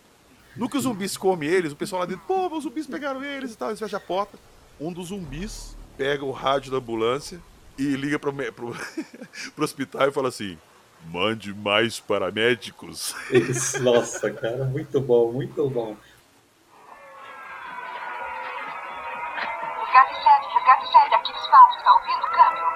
[0.56, 3.54] No que os zumbis comem eles, o pessoal lá dentro, pô, os zumbis pegaram eles
[3.54, 4.40] e tal, eles fecham a porta.
[4.80, 7.40] Um dos zumbis pega o rádio da ambulância
[7.78, 8.34] e liga pro,
[9.56, 10.58] pro hospital e fala assim:
[11.12, 13.16] mande mais paramédicos.
[13.32, 15.96] Isso, nossa, cara, muito bom, muito bom.
[19.80, 22.68] Resgate 7, resgate 7, aqui despacho, tá ouvindo, câmbio?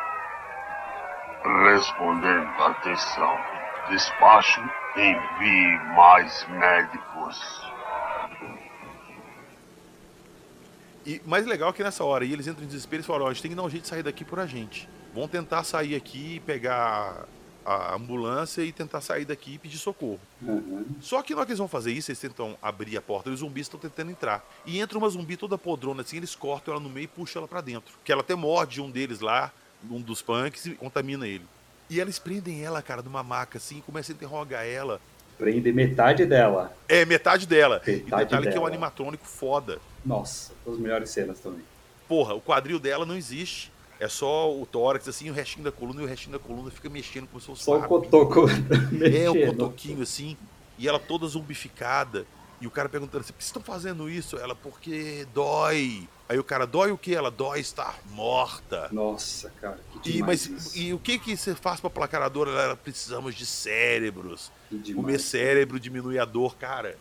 [1.73, 3.37] Respondendo, atenção.
[3.89, 4.61] Despacho,
[4.95, 7.71] envie mais médicos.
[11.05, 13.33] E mais legal é que nessa hora eles entram em desespero e falam: ó, a
[13.33, 14.87] gente tem que dar um jeito de sair daqui por a gente.
[15.13, 17.25] Vão tentar sair aqui, pegar
[17.65, 20.19] a ambulância e tentar sair daqui e pedir socorro.
[20.41, 20.85] Uhum.
[20.99, 23.33] Só que na hora que eles vão fazer isso, eles tentam abrir a porta e
[23.33, 24.43] os zumbis estão tentando entrar.
[24.65, 27.47] E entra uma zumbi toda podrona assim, eles cortam ela no meio e puxam ela
[27.47, 27.93] pra dentro.
[28.03, 29.51] Que ela até morde um deles lá,
[29.89, 31.45] um dos punks, e contamina ele.
[31.89, 35.01] E eles prendem ela, cara, numa maca assim, e começam a interrogar ela.
[35.37, 36.71] Prende metade dela.
[36.87, 37.81] É, metade dela.
[37.85, 38.67] Metade e detalhe que é um dela.
[38.67, 39.79] animatrônico foda.
[40.05, 41.63] Nossa, as melhores cenas também.
[42.07, 43.71] Porra, o quadril dela não existe.
[44.01, 46.89] É só o tórax, assim, o restinho da coluna, e o restinho da coluna fica
[46.89, 48.45] mexendo como se fosse Só o cotoco
[48.99, 50.35] É, o cotoquinho assim,
[50.75, 52.25] e ela toda zumbificada.
[52.59, 54.37] E o cara perguntando assim: por que vocês estão fazendo isso?
[54.37, 56.09] Ela, porque dói.
[56.27, 57.13] Aí o cara, dói o quê?
[57.13, 58.89] Ela, dói estar morta.
[58.91, 60.77] Nossa, cara, que E, demais mas, isso.
[60.79, 62.47] e o que que você faz pra placar a dor?
[62.47, 64.51] Ela, precisamos de cérebros.
[64.67, 66.55] Que Comer cérebro diminui a dor.
[66.55, 66.97] Cara,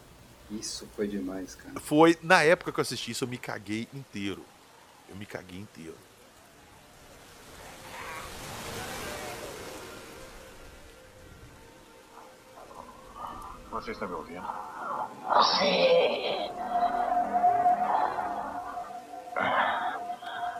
[0.50, 1.80] Isso foi demais, cara.
[1.80, 2.18] foi.
[2.22, 4.44] Na época que eu assisti isso, eu me caguei inteiro.
[5.08, 5.96] Eu me caguei inteiro.
[13.70, 14.46] Você está me ouvindo?
[15.42, 16.50] Sim.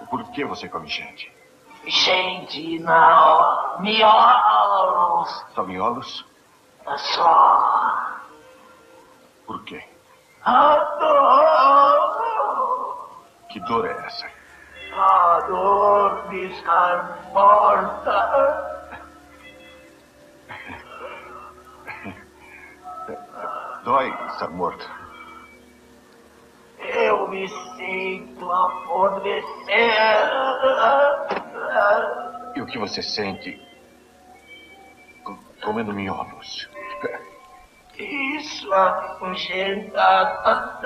[0.09, 1.33] Por que você come gente?
[1.87, 3.81] Gente, não.
[3.81, 5.45] Miolos.
[5.55, 6.27] Só miolos?
[6.97, 8.21] Só.
[9.47, 9.83] Por quê?
[10.45, 11.81] Adoro.
[13.51, 14.31] Que dor é essa?
[14.93, 18.80] A dor de estar morta.
[23.91, 24.89] Dói estar morto.
[26.79, 30.31] Eu me sinto apodrecer.
[32.55, 33.61] E o que você sente
[35.25, 36.71] co- comendo miolos?
[37.99, 40.79] Isso afugenta a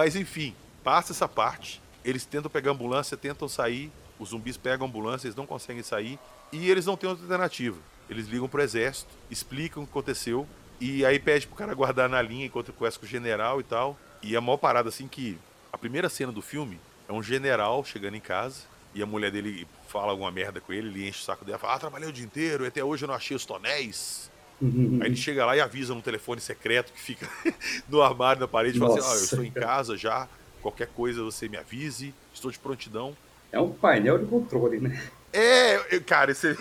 [0.00, 1.78] Mas enfim, passa essa parte.
[2.02, 3.92] Eles tentam pegar a ambulância, tentam sair.
[4.18, 6.18] Os zumbis pegam a ambulância, eles não conseguem sair.
[6.50, 7.76] E eles não têm outra alternativa.
[8.08, 10.48] Eles ligam pro exército, explicam o que aconteceu.
[10.80, 13.94] E aí pede pro cara guardar na linha enquanto conversa com o general e tal.
[14.22, 15.36] E a maior parada, assim, que
[15.70, 18.62] a primeira cena do filme é um general chegando em casa.
[18.94, 21.74] E a mulher dele fala alguma merda com ele, ele enche o saco dela, fala,
[21.74, 24.29] ah, trabalhei o dia inteiro até hoje eu não achei os tonéis.
[24.62, 27.28] Aí ele chega lá e avisa no telefone secreto que fica
[27.88, 30.28] no armário na parede e fala assim: Ó, eu Nossa, estou em casa já,
[30.60, 33.16] qualquer coisa você me avise, estou de prontidão.
[33.50, 35.02] É um painel de controle, né?
[35.32, 36.48] É, cara, esse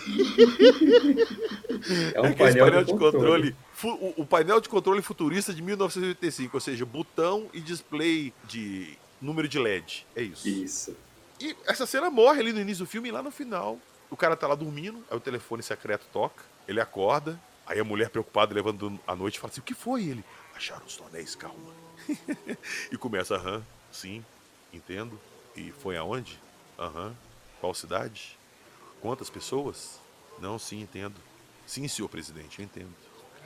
[2.13, 3.55] É um é painel, painel de controle.
[3.81, 4.13] controle.
[4.17, 9.47] o, o painel de controle futurista de 1985, ou seja, botão e display de número
[9.47, 10.05] de LED.
[10.15, 10.47] É isso.
[10.47, 10.95] Isso.
[11.39, 13.79] E essa cena morre ali no início do filme e lá no final.
[14.09, 18.09] O cara tá lá dormindo, aí o telefone secreto toca, ele acorda, aí a mulher
[18.09, 20.25] preocupada levando a noite fala assim: o que foi ele?
[20.55, 21.73] Acharam os tonéis, calma.
[22.91, 24.25] e começa, aham, sim,
[24.73, 25.17] entendo.
[25.55, 26.39] E foi aonde?
[26.77, 27.15] Aham.
[27.61, 28.37] Qual cidade?
[29.01, 29.99] Quantas pessoas?
[30.39, 31.15] Não, sim, entendo.
[31.65, 32.93] Sim, senhor presidente, eu entendo.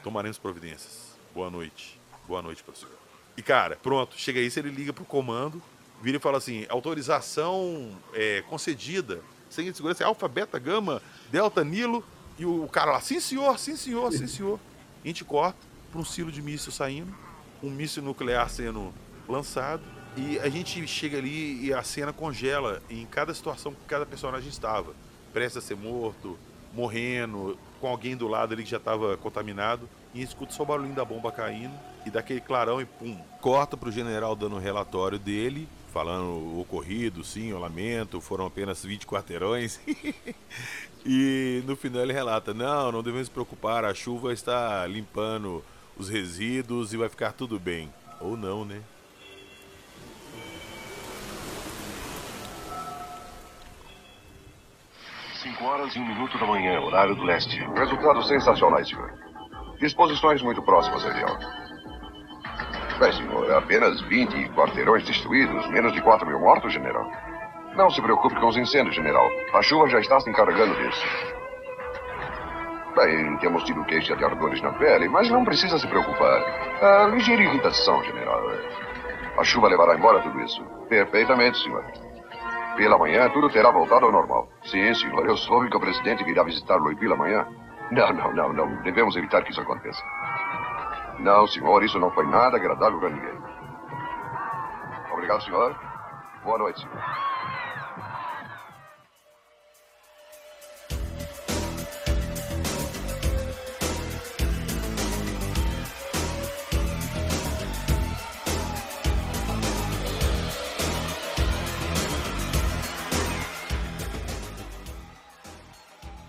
[0.04, 1.16] Tomaremos providências.
[1.34, 2.00] Boa noite.
[2.28, 2.98] Boa noite para o senhor.
[3.36, 5.62] E cara, pronto, chega isso, ele liga pro comando,
[6.02, 12.04] vira e fala assim: autorização é, concedida, sem segurança, alfa, beta, gama, delta, nilo.
[12.38, 14.60] E o cara lá, sim senhor, sim senhor, sim senhor.
[15.04, 15.58] A gente corta
[15.92, 17.14] para um silo de míssil saindo,
[17.62, 18.94] um míssil nuclear sendo
[19.28, 19.84] lançado.
[20.16, 24.50] E a gente chega ali e a cena congela em cada situação que cada personagem
[24.50, 24.94] estava.
[25.32, 26.38] Prestes a ser morto,
[26.74, 29.90] morrendo, com alguém do lado ali que já estava contaminado.
[30.14, 31.74] E escuta só o barulhinho da bomba caindo
[32.06, 33.18] e daquele clarão e pum.
[33.42, 38.84] Corta pro general dando o relatório dele, falando o ocorrido, sim, eu lamento, foram apenas
[38.84, 39.80] 20 quarteirões.
[41.06, 45.64] e no final ele relata: não, não devemos se preocupar, a chuva está limpando
[45.98, 47.94] os resíduos e vai ficar tudo bem.
[48.20, 48.82] Ou não, né?
[55.42, 57.60] Cinco horas e um minuto da manhã, horário do leste.
[57.76, 59.14] Resultados sensacionais, senhor.
[59.78, 61.38] Disposições muito próximas, Ariel.
[62.98, 67.12] Bem, senhor, apenas 20 quarteirões destruídos, menos de 4 mil mortos, general.
[67.76, 69.28] Não se preocupe com os incêndios, general.
[69.54, 71.06] A chuva já está se encarregando disso.
[72.96, 76.44] Bem, temos tido queixa de ardores na pele, mas não precisa se preocupar.
[76.82, 78.44] Ah, ligeira irritação, general.
[79.40, 80.64] A chuva levará embora tudo isso.
[80.88, 81.84] Perfeitamente, senhor.
[82.78, 84.48] Pela manhã, tudo terá voltado ao normal.
[84.66, 85.26] Sim, senhor.
[85.26, 87.48] Eu soube que o presidente virá visitar Louisville amanhã.
[87.90, 88.82] Não, não, não, não.
[88.84, 90.04] Devemos evitar que isso aconteça.
[91.18, 91.84] Não, senhor.
[91.84, 93.34] Isso não foi nada agradável para ninguém.
[95.12, 95.76] Obrigado, senhor.
[96.44, 97.33] Boa noite, senhor.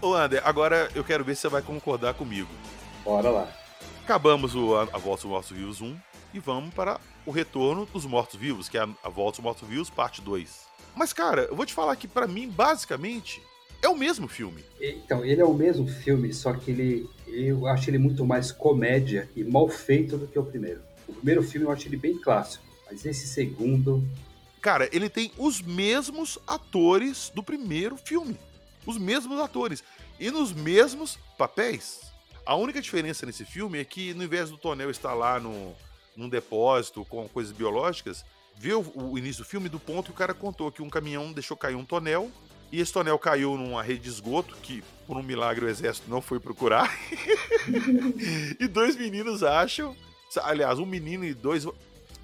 [0.04, 2.50] Ô, Ander, agora eu quero ver se você vai concordar comigo.
[3.02, 3.50] Bora lá.
[4.02, 5.96] Acabamos o A, a Volta dos Mortos Vivos 1
[6.34, 9.66] e vamos para o Retorno dos Mortos Vivos, que é a, a Volta dos Mortos
[9.66, 10.66] Vivos, parte 2.
[10.94, 13.40] Mas, cara, eu vou te falar que, para mim, basicamente,
[13.80, 14.62] é o mesmo filme.
[14.78, 19.30] Então, ele é o mesmo filme, só que ele eu acho ele muito mais comédia
[19.34, 20.82] e mal feito do que o primeiro.
[21.08, 24.06] O primeiro filme eu acho ele bem clássico, mas esse segundo.
[24.60, 28.36] Cara, ele tem os mesmos atores do primeiro filme.
[28.86, 29.82] Os mesmos atores.
[30.18, 32.00] E nos mesmos papéis.
[32.46, 35.74] A única diferença nesse filme é que, no invés do Tonel estar lá no,
[36.16, 38.24] num depósito com coisas biológicas,
[38.56, 41.32] vê o, o início do filme do ponto que o cara contou que um caminhão
[41.32, 42.30] deixou cair um tonel
[42.74, 46.20] e esse tonel caiu numa rede de esgoto que, por um milagre, o exército não
[46.20, 46.90] foi procurar.
[48.58, 49.96] e dois meninos acham.
[50.42, 51.66] Aliás, um menino e dois.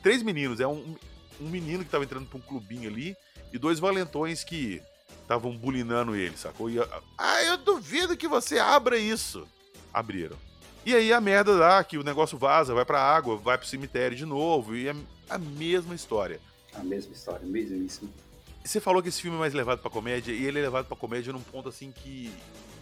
[0.02, 0.58] Três meninos.
[0.58, 0.96] É um,
[1.40, 3.16] um menino que tava entrando pra um clubinho ali
[3.52, 4.82] e dois valentões que
[5.30, 6.68] estavam bulinando ele, sacou?
[6.68, 6.80] E,
[7.16, 9.46] ah, eu duvido que você abra isso.
[9.94, 10.36] Abriram.
[10.84, 14.16] E aí a merda dá que o negócio vaza, vai pra água, vai pro cemitério
[14.16, 14.74] de novo.
[14.74, 14.94] E é
[15.28, 16.40] a mesma história.
[16.74, 18.12] A mesma história, mesmíssimo.
[18.64, 20.96] Você falou que esse filme é mais levado pra comédia, e ele é levado pra
[20.96, 22.32] comédia num ponto assim que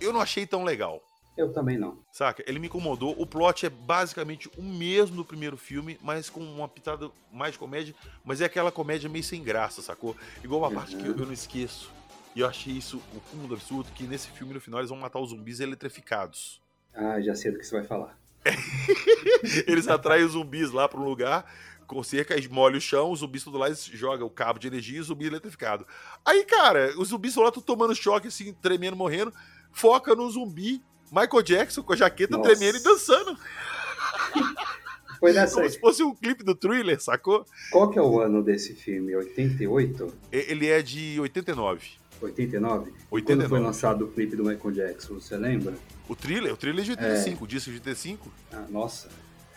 [0.01, 1.03] eu não achei tão legal.
[1.37, 1.99] Eu também não.
[2.11, 2.43] Saca?
[2.47, 3.15] Ele me incomodou.
[3.17, 7.59] O plot é basicamente o mesmo do primeiro filme, mas com uma pitada mais de
[7.59, 10.17] comédia, mas é aquela comédia meio sem graça, sacou?
[10.43, 10.75] Igual uma uhum.
[10.75, 11.98] parte que eu, eu, não esqueço.
[12.39, 14.99] E eu achei isso o cúmulo do absurdo, que nesse filme, no final, eles vão
[15.01, 16.63] matar os zumbis eletrificados.
[16.95, 18.17] Ah, já sei do que você vai falar.
[19.67, 21.53] eles atraem os zumbis lá para um lugar,
[21.85, 24.99] com cerca, molha o chão, os zumbis tudo lá, eles jogam o cabo de energia
[24.99, 25.85] e o zumbi eletrificado.
[26.25, 29.35] Aí, cara, os zumbis estão lá tudo tomando choque, assim, tremendo, morrendo.
[29.73, 32.51] Foca no zumbi, Michael Jackson com a jaqueta Nossa.
[32.51, 33.37] tremendo e dançando.
[35.19, 37.45] Foi nessa Como se fosse um clipe do thriller, sacou?
[37.73, 39.17] Qual que é o ano desse filme?
[39.17, 40.15] 88?
[40.31, 41.99] Ele é de 89.
[42.27, 42.93] 89?
[43.11, 43.23] 89.
[43.23, 45.75] Quando foi lançado o clipe do Michael Jackson, você lembra?
[46.09, 46.53] O thriller?
[46.53, 47.45] O thriller é de 85, é.
[47.45, 48.33] o disco de 85.
[48.53, 49.09] Ah, nossa.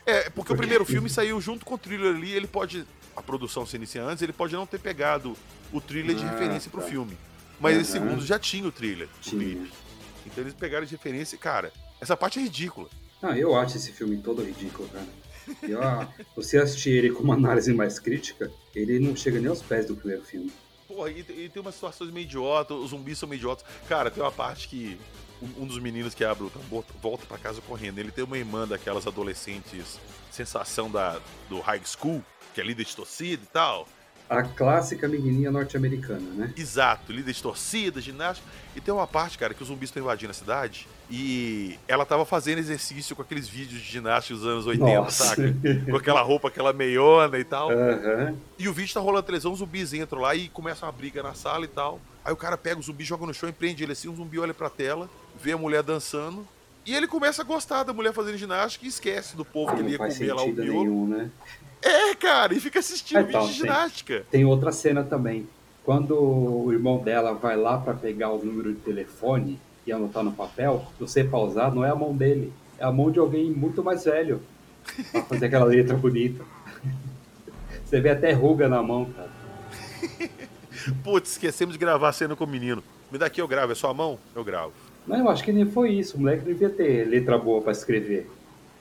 [0.06, 2.86] É, porque, porque o primeiro filme saiu junto com o thriller ali, ele pode.
[3.15, 5.36] A produção se inicia antes, ele pode não ter pegado
[5.71, 6.78] o thriller de ah, referência tá.
[6.78, 7.17] pro filme.
[7.60, 7.82] Mas uhum.
[7.82, 9.41] esse segundo já tinha o thriller, tinha.
[9.41, 9.71] o clipe.
[10.26, 12.89] Então eles pegaram de referência, cara, essa parte é ridícula.
[13.21, 15.08] Ah, eu acho esse filme todo ridículo, cara.
[15.63, 19.62] Eu, ah, você assistir ele com uma análise mais crítica, ele não chega nem aos
[19.62, 20.52] pés do primeiro filme.
[20.91, 23.65] Porra, e, e tem umas situações meio idiotas, os zumbis são meio idiotas.
[23.88, 24.99] Cara, tem uma parte que
[25.58, 27.97] um, dos meninos que abre o tambor volta para casa correndo.
[27.97, 29.99] Ele tem uma irmã daquelas adolescentes,
[30.30, 32.21] sensação da, do high school,
[32.54, 33.88] que é líder de torcida e tal.
[34.31, 36.53] A clássica menininha norte-americana, né?
[36.55, 38.47] Exato, líder de torcida, ginástica.
[38.73, 42.23] E tem uma parte, cara, que os zumbis estão invadindo a cidade e ela tava
[42.23, 45.25] fazendo exercício com aqueles vídeos de ginástica dos anos 80, Nossa.
[45.25, 45.53] saca?
[45.89, 47.71] Com aquela roupa, aquela meiona e tal.
[47.71, 48.37] Uhum.
[48.57, 51.33] E o vídeo tá rolando televisão, os zumbis entram lá e começam uma briga na
[51.33, 51.99] sala e tal.
[52.23, 54.39] Aí o cara pega o zumbi, joga no chão e prende ele assim, o zumbi
[54.39, 56.47] olha pra tela, vê a mulher dançando.
[56.85, 59.81] E ele começa a gostar da mulher fazendo ginástica e esquece do povo ah, que
[59.81, 60.83] ele ia comer lá o miolo.
[60.83, 61.29] Nenhum, né?
[61.81, 64.13] É, cara, e fica assistindo então, vídeo de ginástica.
[64.29, 65.47] Tem, tem, outra cena também.
[65.83, 70.31] Quando o irmão dela vai lá para pegar o número de telefone e anotar no
[70.31, 74.05] papel, você pausar, não é a mão dele, é a mão de alguém muito mais
[74.05, 74.41] velho.
[75.11, 76.43] Pra fazer aquela letra bonita.
[77.85, 79.29] Você vê até ruga na mão, cara.
[81.03, 82.81] Putz, esquecemos de gravar a cena com o menino.
[83.11, 83.73] Me dá aqui, eu gravo.
[83.73, 84.17] É sua mão?
[84.33, 84.71] Eu gravo.
[85.05, 86.15] Não, eu acho que nem foi isso.
[86.17, 88.29] O moleque devia ter letra boa para escrever.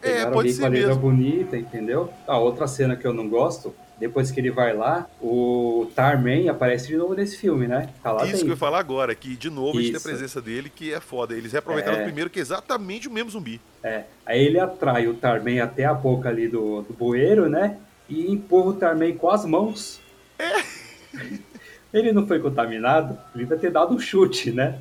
[0.02, 1.02] É, Pegaram é, pode ser com a letra mesmo.
[1.02, 2.10] bonita, entendeu?
[2.26, 6.88] A outra cena que eu não gosto, depois que ele vai lá, o Tarman aparece
[6.88, 7.90] de novo nesse filme, né?
[8.02, 8.40] Tá lá Isso dentro.
[8.40, 9.78] que eu ia falar agora, que de novo Isso.
[9.78, 11.34] a gente tem a presença dele, que é foda.
[11.36, 12.00] Eles reaproveitaram é...
[12.00, 13.60] o primeiro, que é exatamente o mesmo zumbi.
[13.82, 14.04] É.
[14.24, 17.76] Aí ele atrai o Tarman até a boca ali do, do bueiro, né?
[18.08, 20.00] E empurra o Tarman com as mãos.
[20.38, 20.80] É.
[21.92, 24.78] Ele não foi contaminado, ele vai ter dado um chute, né?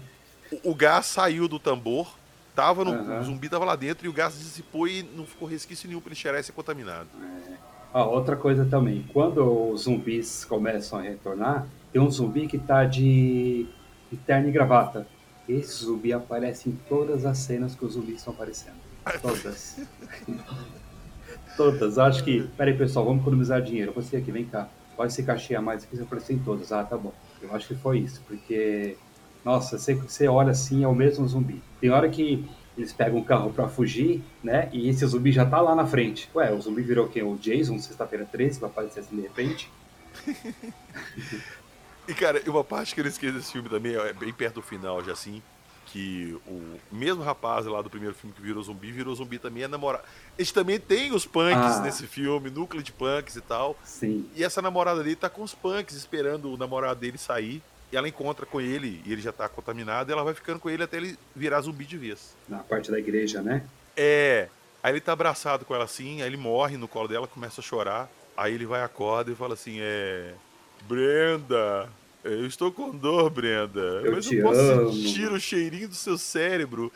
[0.52, 2.19] O, o gás saiu do tambor,
[2.60, 3.20] tava no, uhum.
[3.20, 6.10] o zumbi tava lá dentro e o gás dissipou e não ficou resquício nenhum para
[6.10, 7.08] ele cheirar e ser contaminado.
[7.22, 7.54] É.
[7.94, 12.86] Ah, outra coisa também, quando os zumbis começam a retornar, tem um zumbi que tá
[12.86, 13.66] de,
[14.12, 15.08] de terno e gravata.
[15.48, 18.76] Esse zumbi aparece em todas as cenas que os zumbis estão aparecendo.
[19.22, 19.80] Todas.
[21.58, 21.98] todas.
[21.98, 22.48] Acho que.
[22.56, 23.92] Peraí, pessoal, vamos economizar dinheiro.
[23.94, 24.70] Você aqui, vem cá
[25.00, 26.74] pode ser cachê a mais aqui, você aparecer em todos.
[26.74, 27.14] Ah, tá bom.
[27.42, 28.98] Eu acho que foi isso, porque,
[29.44, 31.62] nossa, você, você olha assim, é o mesmo zumbi.
[31.80, 32.46] Tem hora que
[32.78, 34.70] eles pegam um carro para fugir, né?
[34.72, 36.30] E esse zumbi já tá lá na frente.
[36.36, 37.24] Ué, o zumbi virou quem?
[37.24, 39.72] O Jason, sexta-feira 13, vai aparecer assim de repente.
[42.08, 45.04] e cara, uma parte que eu esqueci desse filme também é bem perto do final,
[45.04, 45.42] já assim
[45.92, 49.68] que o mesmo rapaz lá do primeiro filme que virou zumbi, virou zumbi também é
[49.68, 50.04] namorado.
[50.38, 51.82] Eles também tem os punks ah.
[51.82, 53.76] nesse filme, núcleo de punks e tal.
[53.84, 54.30] Sim.
[54.36, 57.62] E essa namorada dele tá com os punks esperando o namorado dele sair.
[57.92, 60.70] E ela encontra com ele e ele já tá contaminado e ela vai ficando com
[60.70, 62.36] ele até ele virar zumbi de vez.
[62.48, 63.64] Na parte da igreja, né?
[63.98, 64.48] É.
[64.84, 67.64] Aí ele tá abraçado com ela assim, aí ele morre no colo dela, começa a
[67.64, 68.10] chorar.
[68.38, 70.34] Aí ele vai, acorda e fala assim: É.
[70.88, 71.90] Brenda,
[72.24, 73.80] eu estou com dor, Brenda.
[74.04, 76.92] Eu mas te eu posso amo." sentir o cheirinho do seu cérebro.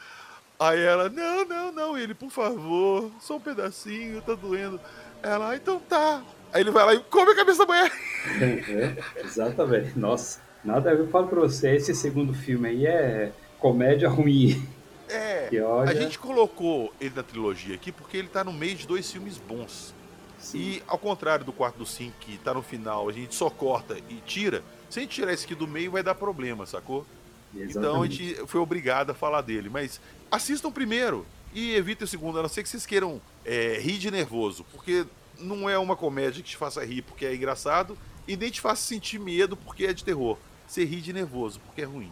[0.59, 1.97] Aí ela, não, não, não.
[1.97, 4.79] Ele, por favor, só um pedacinho, tá doendo.
[5.21, 6.23] Ela, "Ah, então tá.
[6.53, 7.91] Aí ele vai lá e come a cabeça da mulher.
[8.39, 9.97] É, exatamente.
[9.97, 11.01] Nossa, nada a ver.
[11.01, 14.67] Eu falo pra você, esse segundo filme aí é comédia ruim.
[15.09, 15.47] É.
[15.49, 15.91] Que olha.
[15.91, 19.37] A gente colocou ele na trilogia aqui porque ele tá no meio de dois filmes
[19.37, 19.93] bons.
[20.39, 20.57] Sim.
[20.57, 23.97] E ao contrário do quarto do 5, que tá no final, a gente só corta
[24.09, 24.63] e tira.
[24.89, 27.05] Se a gente tirar esse aqui do meio, vai dar problema, sacou?
[27.53, 28.25] Então a Exatamente.
[28.25, 29.69] gente foi obrigado a falar dele.
[29.69, 33.97] Mas assistam primeiro e evitem o segundo, a não ser que vocês queiram é, rir
[33.97, 34.65] de nervoso.
[34.71, 35.05] Porque
[35.39, 37.97] não é uma comédia que te faça rir porque é engraçado
[38.27, 40.37] e nem te faça sentir medo porque é de terror.
[40.73, 42.11] Você ri de nervoso porque é ruim.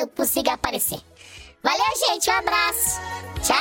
[0.00, 1.00] Eu, consiga aparecer.
[1.62, 3.00] Valeu, gente, um abraço.
[3.42, 3.56] Tchau.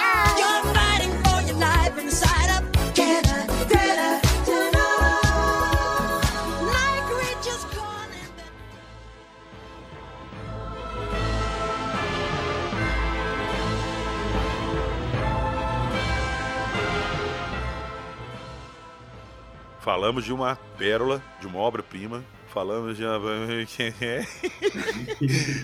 [19.82, 22.24] Falamos de uma pérola, de uma obra-prima.
[22.60, 23.22] Falamos de uma.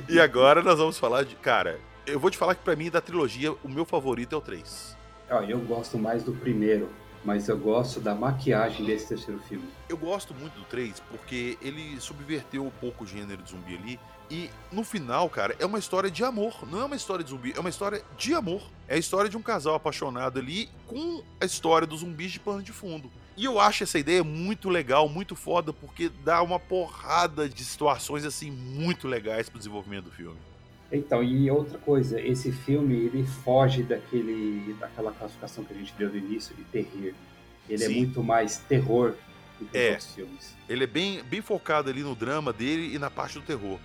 [0.08, 1.36] e agora nós vamos falar de.
[1.36, 1.78] Cara,
[2.08, 4.96] eu vou te falar que pra mim, da trilogia, o meu favorito é o 3.
[5.30, 6.88] Ó, eu gosto mais do primeiro,
[7.26, 9.68] mas eu gosto da maquiagem desse terceiro filme.
[9.90, 14.00] Eu gosto muito do 3 porque ele subverteu um pouco o gênero de zumbi ali.
[14.32, 16.66] E no final, cara, é uma história de amor.
[16.66, 18.62] Não é uma história de zumbi, é uma história de amor.
[18.88, 22.64] É a história de um casal apaixonado ali com a história dos zumbis de pano
[22.64, 23.12] de fundo.
[23.38, 28.24] E eu acho essa ideia muito legal, muito foda, porque dá uma porrada de situações
[28.26, 30.38] assim muito legais pro desenvolvimento do filme.
[30.92, 36.10] Então, e outra coisa, esse filme ele foge daquele, daquela classificação que a gente deu
[36.10, 37.14] no início de terror.
[37.68, 37.96] Ele é Sim.
[37.96, 39.16] muito mais terror
[39.60, 39.88] do que É.
[39.88, 40.56] os outros filmes.
[40.70, 43.80] Ele é bem, bem focado ali no drama dele e na parte do terror.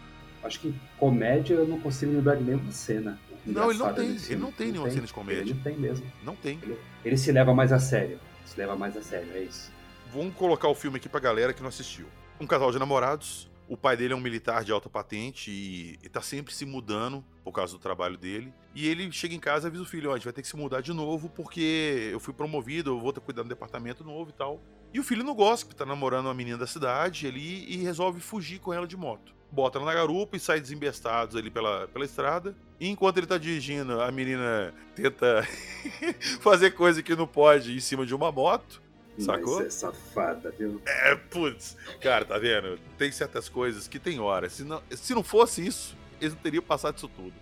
[0.44, 3.18] Acho que comédia eu não consigo lembrar de nenhuma cena.
[3.44, 4.10] Não, ele não tem.
[4.10, 5.40] Ele não tem nenhuma cena de comédia.
[5.40, 6.06] Ele não tem mesmo.
[6.22, 6.60] Não tem.
[7.04, 8.18] Ele se leva mais a sério.
[8.50, 9.70] Se leva mais a sério, é isso.
[10.12, 12.08] Vamos colocar o filme aqui pra galera que não assistiu.
[12.40, 16.08] Um casal de namorados, o pai dele é um militar de alta patente e, e
[16.08, 18.52] tá sempre se mudando por causa do trabalho dele.
[18.74, 20.48] E ele chega em casa e avisa o filho: ó, a gente vai ter que
[20.48, 24.02] se mudar de novo porque eu fui promovido, eu vou ter que cuidar do departamento
[24.02, 24.60] novo e tal.
[24.92, 28.18] E o filho não gosta, porque tá namorando uma menina da cidade ali e resolve
[28.20, 29.32] fugir com ela de moto.
[29.52, 32.54] Bota ela na garupa e sai desembestados ali pela, pela estrada.
[32.78, 35.46] E enquanto ele tá dirigindo, a menina tenta
[36.40, 38.80] fazer coisa que não pode em cima de uma moto.
[39.18, 39.58] Sacou?
[39.58, 40.80] Mas é safada, viu?
[40.86, 42.78] É, putz, cara, tá vendo?
[42.96, 44.48] Tem certas coisas que tem hora.
[44.48, 47.34] Se não, se não fosse isso, eles não teriam passado isso tudo.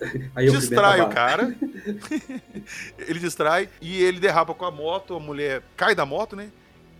[0.34, 1.54] Aí distrai o cara.
[2.98, 6.50] ele distrai e ele derrapa com a moto, a mulher cai da moto, né?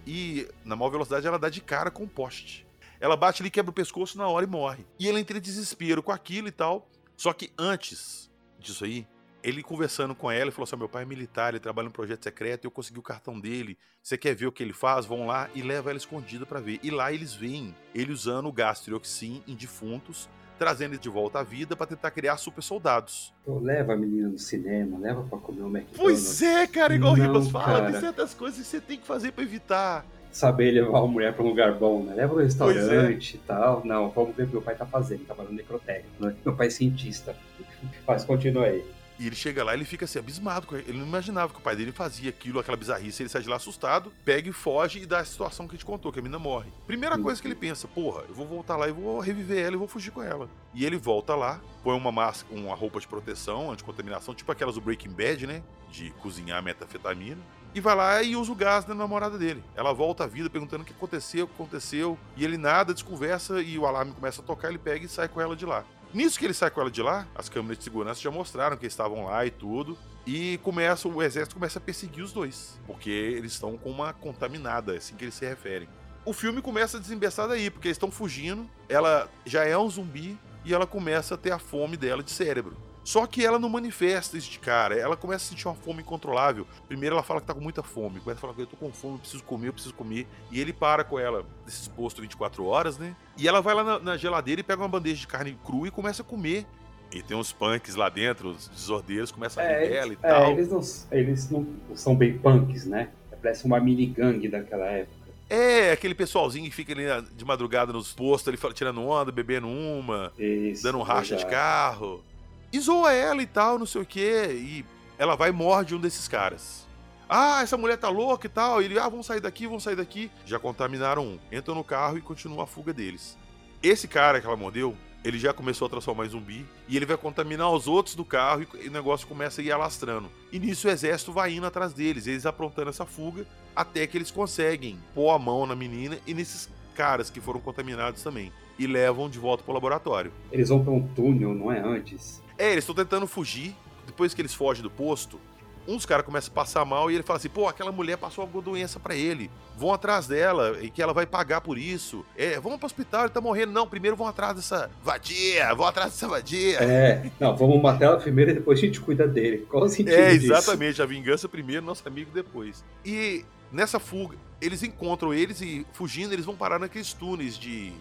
[0.06, 2.66] E na maior velocidade ela dá de cara com o poste.
[3.02, 4.86] Ela bate ali, quebra o pescoço na hora e morre.
[4.96, 6.88] E ele entra em desespero com aquilo e tal.
[7.16, 8.30] Só que antes
[8.60, 9.08] disso aí?
[9.42, 12.22] Ele conversando com ela, ele falou assim: meu pai é militar, ele trabalha no projeto
[12.22, 13.76] secreto, eu consegui o cartão dele.
[14.00, 15.04] Você quer ver o que ele faz?
[15.04, 16.78] Vão lá e leva ela escondida pra ver.
[16.80, 21.40] E lá eles veem ele usando o gás trioxin em defuntos, trazendo ele de volta
[21.40, 23.34] à vida pra tentar criar super soldados.
[23.44, 25.96] Pô, leva a menina no cinema, leva pra comer um McDonald's.
[25.98, 27.90] Pois é, cara, igual o Não, Ribas fala, cara.
[27.90, 30.06] tem certas coisas que você tem que fazer pra evitar.
[30.32, 32.14] Saber levar a mulher pra um lugar bom, né?
[32.14, 32.44] Leva no é.
[32.44, 33.82] restaurante e tal.
[33.84, 35.26] Não, vamos ver o que meu pai tá fazendo.
[35.26, 36.06] Tá fazendo necrotério.
[36.18, 36.34] né?
[36.44, 37.36] Meu pai é cientista.
[38.06, 38.84] Mas continua aí.
[39.22, 40.66] E ele chega lá, ele fica assim, abismado.
[40.72, 40.84] ele.
[40.88, 43.22] Ele não imaginava que o pai dele fazia aquilo, aquela bizarrice.
[43.22, 45.84] Ele sai de lá assustado, pega e foge e dá a situação que a gente
[45.84, 46.72] contou, que a menina morre.
[46.88, 49.78] Primeira coisa que ele pensa, porra, eu vou voltar lá e vou reviver ela e
[49.78, 50.48] vou fugir com ela.
[50.74, 54.80] E ele volta lá, põe uma máscara, uma roupa de proteção, anticontaminação, tipo aquelas do
[54.80, 55.62] Breaking Bad, né?
[55.88, 57.38] De cozinhar metafetamina.
[57.74, 59.64] E vai lá e usa o gás da namorada dele.
[59.74, 62.18] Ela volta à vida perguntando o que aconteceu, o que aconteceu.
[62.36, 65.40] E ele nada, desconversa e o alarme começa a tocar, ele pega e sai com
[65.40, 65.84] ela de lá.
[66.12, 68.84] Nisso que ele sai com ela de lá, as câmeras de segurança já mostraram que
[68.84, 69.96] eles estavam lá e tudo.
[70.26, 72.78] E começa, o exército começa a perseguir os dois.
[72.86, 75.88] Porque eles estão com uma contaminada, é assim que eles se referem.
[76.24, 78.68] O filme começa a desembeçar daí, porque eles estão fugindo.
[78.88, 82.76] Ela já é um zumbi e ela começa a ter a fome dela de cérebro.
[83.04, 84.96] Só que ela não manifesta isso de cara.
[84.96, 86.66] Ela começa a sentir uma fome incontrolável.
[86.86, 88.20] Primeiro ela fala que tá com muita fome.
[88.20, 90.26] Começa a falar que eu tô com fome, eu preciso comer, eu preciso comer.
[90.50, 93.16] E ele para com ela desses postos 24 horas, né?
[93.36, 95.90] E ela vai lá na, na geladeira e pega uma bandeja de carne crua e
[95.90, 96.64] começa a comer.
[97.12, 100.50] E tem uns punks lá dentro, os desordeiros começam a rir dela e é, tal.
[100.52, 100.80] eles, não,
[101.10, 103.10] eles não são bem punks, né?
[103.42, 105.22] Parece uma mini gangue daquela época.
[105.50, 110.32] É, aquele pessoalzinho que fica ali de madrugada nos postos, ali tirando onda, bebendo uma,
[110.38, 111.50] Isso, dando um racha de exato.
[111.50, 112.24] carro.
[112.72, 114.46] E zoa ela e tal, não sei o quê.
[114.52, 114.84] E
[115.18, 116.86] ela vai e morde um desses caras.
[117.28, 118.80] Ah, essa mulher tá louca e tal.
[118.82, 120.30] E ele, ah, vamos sair daqui, vamos sair daqui.
[120.44, 121.38] Já contaminaram um.
[121.50, 123.36] Entram no carro e continua a fuga deles.
[123.82, 126.66] Esse cara que ela mordeu, ele já começou a transformar em zumbi.
[126.88, 130.30] E ele vai contaminar os outros do carro e o negócio começa a ir alastrando.
[130.50, 134.30] E nisso o exército vai indo atrás deles, eles aprontando essa fuga, até que eles
[134.30, 138.52] conseguem pôr a mão na menina e nesses caras que foram contaminados também.
[138.78, 140.32] E levam de volta pro laboratório.
[140.50, 142.41] Eles vão pra um túnel, não é antes?
[142.62, 143.74] É, eles estão tentando fugir.
[144.06, 145.38] Depois que eles fogem do posto,
[145.86, 148.42] um dos caras começa a passar mal e ele fala assim: pô, aquela mulher passou
[148.42, 149.50] alguma doença pra ele.
[149.76, 152.24] Vão atrás dela e que ela vai pagar por isso.
[152.36, 153.72] É, vamos pro hospital, ele tá morrendo.
[153.72, 156.78] Não, primeiro vão atrás dessa vadia, vão atrás dessa vadia.
[156.78, 159.66] É, não, vamos matar ela primeiro e depois a gente cuida dele.
[159.68, 160.52] Qual o sentido É, disso?
[160.52, 161.00] exatamente.
[161.02, 162.84] A vingança primeiro, nosso amigo depois.
[163.04, 167.92] E nessa fuga, eles encontram eles e fugindo, eles vão parar naqueles túneis de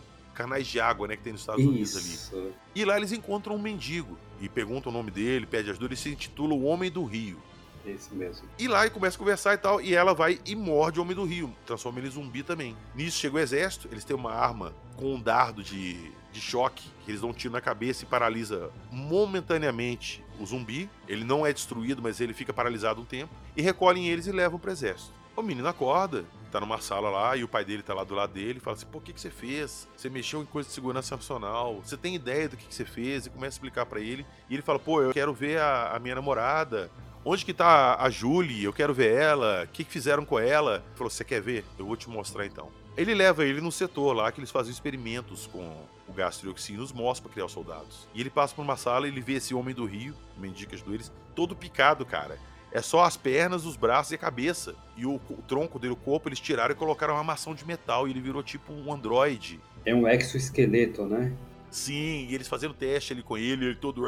[0.41, 2.05] canais de água, né, que tem nos Estados Unidos ali.
[2.05, 2.51] Isso.
[2.73, 6.09] E lá eles encontram um mendigo e perguntam o nome dele, pede ajuda, ele se
[6.09, 7.41] intitula o Homem do Rio.
[7.85, 8.47] Esse mesmo.
[8.59, 11.15] E lá e começa a conversar e tal, e ela vai e morde o Homem
[11.15, 12.75] do Rio, transforma ele em zumbi também.
[12.95, 17.11] Nisso chega o exército, eles têm uma arma com um dardo de, de choque, que
[17.11, 20.89] eles dão um tiro na cabeça e paralisa momentaneamente o zumbi.
[21.07, 23.33] Ele não é destruído, mas ele fica paralisado um tempo.
[23.55, 25.13] E recolhem eles e levam pro exército.
[25.35, 28.33] O menino acorda, tá numa sala lá, e o pai dele tá lá do lado
[28.33, 29.87] dele, e fala assim, pô, o que, que você fez?
[29.95, 33.25] Você mexeu em coisa de segurança nacional, você tem ideia do que, que você fez?
[33.25, 34.25] E começa a explicar pra ele.
[34.49, 36.91] E ele fala, pô, eu quero ver a, a minha namorada,
[37.23, 38.63] Onde que tá a Julie?
[38.63, 39.63] Eu quero ver ela.
[39.65, 40.83] O que, que fizeram com ela?
[40.87, 41.63] Ele falou: Você quer ver?
[41.77, 42.69] Eu vou te mostrar então.
[42.97, 46.91] Ele leva ele no setor lá que eles fazem experimentos com o gás trioxina os
[46.91, 48.07] mostra pra criar os soldados.
[48.13, 51.11] E ele passa por uma sala ele vê esse homem do rio, mendicas do eles,
[51.33, 52.37] todo picado, cara.
[52.71, 54.75] É só as pernas, os braços e a cabeça.
[54.95, 58.07] E o, o tronco dele, o corpo, eles tiraram e colocaram uma armação de metal.
[58.07, 59.59] E ele virou tipo um androide.
[59.85, 61.33] É um exoesqueleto, né?
[61.69, 64.03] Sim, e eles fazendo teste ali com ele, ele todo.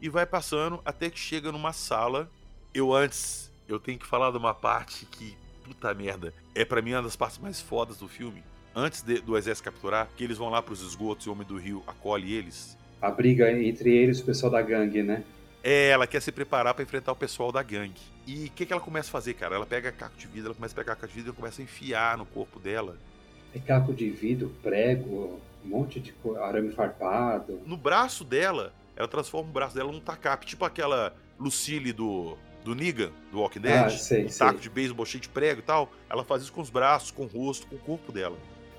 [0.00, 2.28] E vai passando até que chega numa sala.
[2.72, 6.92] Eu antes, eu tenho que falar de uma parte que, puta merda, é pra mim
[6.92, 8.42] uma das partes mais fodas do filme.
[8.74, 11.56] Antes de- do exército capturar, que eles vão lá pros esgotos e o Homem do
[11.56, 12.76] Rio acolhe eles.
[13.00, 15.22] A briga entre eles e o pessoal da gangue, né?
[15.66, 18.02] É, ela quer se preparar pra enfrentar o pessoal da gangue.
[18.26, 19.54] E o que, que ela começa a fazer, cara?
[19.54, 21.64] Ela pega caco de vidro, ela começa a pegar caco de vidro e começa a
[21.64, 22.98] enfiar no corpo dela.
[23.54, 27.62] É caco de vidro, prego, um monte de arame farpado.
[27.64, 32.74] No braço dela, ela transforma o braço dela num tacape, tipo aquela Lucille do, do
[32.74, 33.86] Negan, do Walking Dead.
[33.86, 34.46] Ah, sei, um sei.
[34.46, 35.90] taco de beisebol cheio de prego e tal.
[36.10, 38.36] Ela faz isso com os braços, com o rosto, com o corpo dela.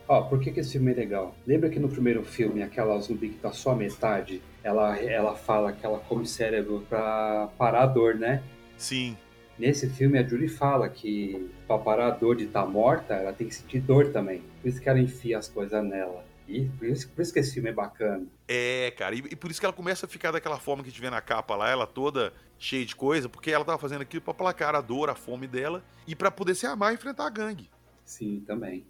[0.08, 1.36] Ó, por que, que esse filme é legal?
[1.48, 5.72] Lembra que no primeiro filme, aquela zumbi que tá só a metade, ela, ela fala
[5.72, 8.42] que ela come cérebro pra parar a dor, né?
[8.78, 9.16] Sim,
[9.58, 13.48] Nesse filme, a Julie fala que pra parar a dor de estar morta, ela tem
[13.48, 14.44] que sentir dor também.
[14.62, 16.26] Por isso que ela enfia as coisas nela.
[16.46, 18.26] E por isso, por isso que esse filme é bacana.
[18.50, 19.16] é, cara.
[19.16, 21.10] E, e por isso que ela começa a ficar daquela forma que a gente vê
[21.10, 24.76] na capa lá, ela toda cheia de coisa, porque ela tava fazendo aquilo pra placar
[24.76, 27.70] a dor, a fome dela e pra poder se amar e enfrentar a gangue.
[28.04, 28.86] Sim, também.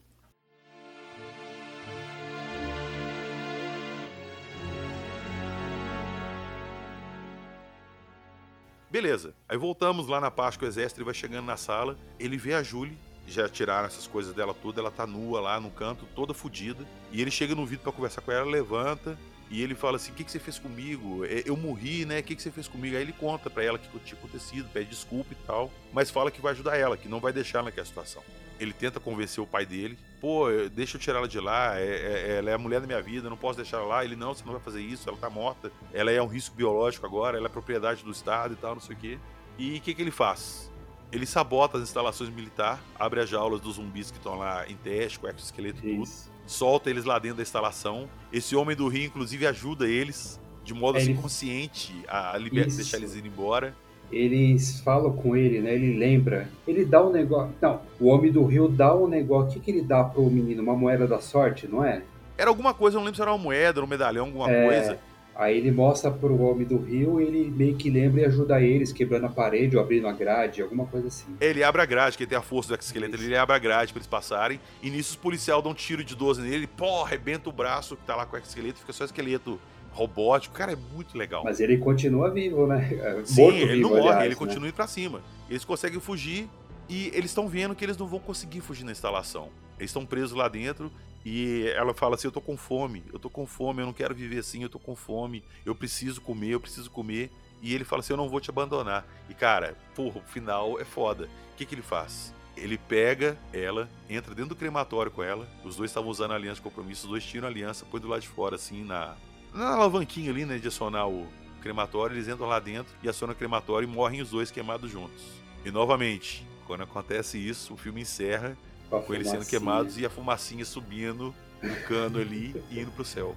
[8.95, 9.33] Beleza.
[9.49, 12.63] Aí voltamos lá na que o exército ele vai chegando na sala, ele vê a
[12.63, 16.87] Julie, já tiraram essas coisas dela tudo, ela tá nua lá no canto, toda fodida.
[17.11, 19.19] E ele chega no vidro para conversar com ela, levanta,
[19.51, 21.25] e ele fala assim: O que, que você fez comigo?
[21.25, 22.19] É, Eu morri, né?
[22.19, 22.95] O que, que você fez comigo?
[22.95, 26.31] Aí ele conta pra ela o que tinha acontecido, pede desculpa e tal, mas fala
[26.31, 28.23] que vai ajudar ela, que não vai deixar naquela situação.
[28.59, 32.37] Ele tenta convencer o pai dele: Pô, deixa eu tirar ela de lá, é- é-
[32.37, 34.05] ela é a mulher da minha vida, não posso deixar ela lá.
[34.05, 37.05] Ele: Não, você não vai fazer isso, ela tá morta, ela é um risco biológico
[37.05, 39.17] agora, ela é propriedade do Estado e tal, não sei o quê.
[39.57, 40.71] E o que, que ele faz?
[41.11, 45.19] Ele sabota as instalações militares, abre as jaulas dos zumbis que estão lá em teste,
[45.19, 45.99] com exoesqueleto e tudo
[46.47, 48.09] solta eles lá dentro da instalação.
[48.33, 52.65] Esse homem do Rio, inclusive, ajuda eles de modo É, assim, ele- consciente a liber-
[52.77, 53.75] deixar eles ir embora.
[54.15, 55.73] Eles falam com ele, né?
[55.75, 56.47] Ele lembra.
[56.65, 57.53] Ele dá um negócio.
[57.61, 59.49] Não, o homem do rio dá um negócio.
[59.49, 60.63] O que, que ele dá pro menino?
[60.63, 62.01] Uma moeda da sorte, não é?
[62.37, 64.65] Era alguma coisa, eu não lembro se era uma moeda, um medalhão, alguma É.
[64.65, 64.99] coisa.
[65.37, 69.25] Aí ele mostra pro homem do rio, ele meio que lembra e ajuda eles, quebrando
[69.25, 71.25] a parede ou abrindo a grade, alguma coisa assim.
[71.41, 73.25] Ele abre a grade, que ele tem a força do exoesqueleto, Isso.
[73.25, 74.61] ele abre a grade pra eles passarem.
[74.81, 78.03] E nisso os policiais dão um tiro de 12 nele, pô, arrebenta o braço que
[78.05, 79.59] tá lá com o exoesqueleto, fica só esqueleto
[79.95, 80.53] robótico.
[80.53, 81.43] Cara, é muito legal.
[81.43, 82.89] Mas ele continua vivo, né?
[83.25, 84.35] Sim, Morto ele vivo, não morre, aliás, ele né?
[84.35, 85.21] continua indo pra cima.
[85.49, 86.49] Eles conseguem fugir
[86.89, 89.49] e eles estão vendo que eles não vão conseguir fugir na instalação.
[89.79, 90.91] Eles estão presos lá dentro
[91.25, 94.13] e ela fala assim: Eu tô com fome, eu tô com fome, eu não quero
[94.13, 97.31] viver assim, eu tô com fome, eu preciso comer, eu preciso comer.
[97.61, 99.07] E ele fala assim: Eu não vou te abandonar.
[99.29, 101.25] E cara, porra, o final é foda.
[101.53, 102.33] O que, que ele faz?
[102.55, 105.47] Ele pega ela, entra dentro do crematório com ela.
[105.63, 108.07] Os dois estavam usando a aliança de compromisso, os dois tiram a aliança, põe do
[108.07, 109.15] lado de fora, assim, na,
[109.55, 111.27] na alavanquinha ali, né, de acionar o
[111.61, 112.15] crematório.
[112.15, 115.23] Eles entram lá dentro e acionam o crematório e morrem os dois queimados juntos.
[115.63, 118.57] E novamente, quando acontece isso, o filme encerra
[118.89, 121.33] Com com eles sendo queimados e a fumacinha subindo
[121.63, 123.35] no cano ali e indo pro céu.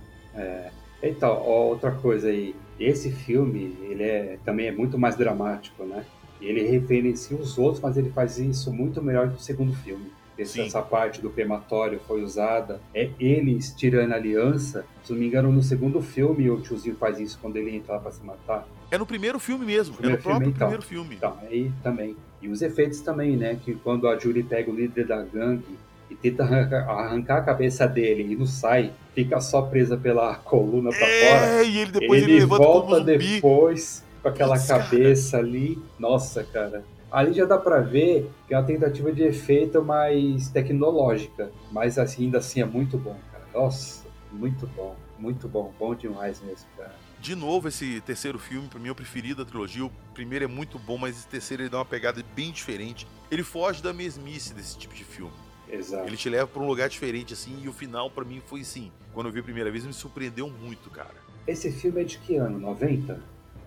[1.02, 2.54] Então, ó, outra coisa aí.
[2.78, 6.04] Esse filme, ele é, também é muito mais dramático, né?
[6.40, 10.12] Ele referencia os outros, mas ele faz isso muito melhor que o segundo filme.
[10.38, 12.80] Esse- essa parte do crematório foi usada.
[12.94, 14.84] É eles tirando a aliança.
[15.04, 18.00] Se não me engano, no segundo filme o tiozinho faz isso quando ele entra lá
[18.00, 18.66] pra se matar.
[18.90, 20.66] É no primeiro filme mesmo, Primeiro é no próprio filme, então.
[20.68, 21.14] primeiro filme.
[21.16, 22.16] Então, aí também.
[22.40, 23.58] E os efeitos também, né?
[23.64, 25.76] Que quando a Julie pega o líder da gangue
[26.10, 30.98] e tenta arrancar, a cabeça dele e não sai, fica só presa pela coluna pra
[31.00, 31.06] fora.
[31.60, 34.82] É, e ele depois ele, ele, volta depois com aquela Putz, cara.
[34.84, 35.78] cabeça ali.
[35.98, 36.82] Nossa, cara.
[37.10, 41.50] Ali já dá pra ver que é uma tentativa de efeito mais tecnológica.
[41.72, 43.44] Mas assim, ainda assim é muito bom, cara.
[43.54, 44.96] Nossa, muito bom.
[45.18, 45.72] Muito bom.
[45.78, 46.94] Bom demais mesmo, cara.
[47.20, 49.84] De novo, esse terceiro filme, pra mim, é o preferido da trilogia.
[49.84, 53.08] O primeiro é muito bom, mas esse terceiro ele dá uma pegada bem diferente.
[53.30, 55.32] Ele foge da mesmice desse tipo de filme.
[55.68, 56.06] Exato.
[56.06, 58.92] Ele te leva pra um lugar diferente, assim, e o final, pra mim, foi assim.
[59.12, 61.16] Quando eu vi a primeira vez, me surpreendeu muito, cara.
[61.46, 62.58] Esse filme é de que ano?
[62.58, 63.20] 90?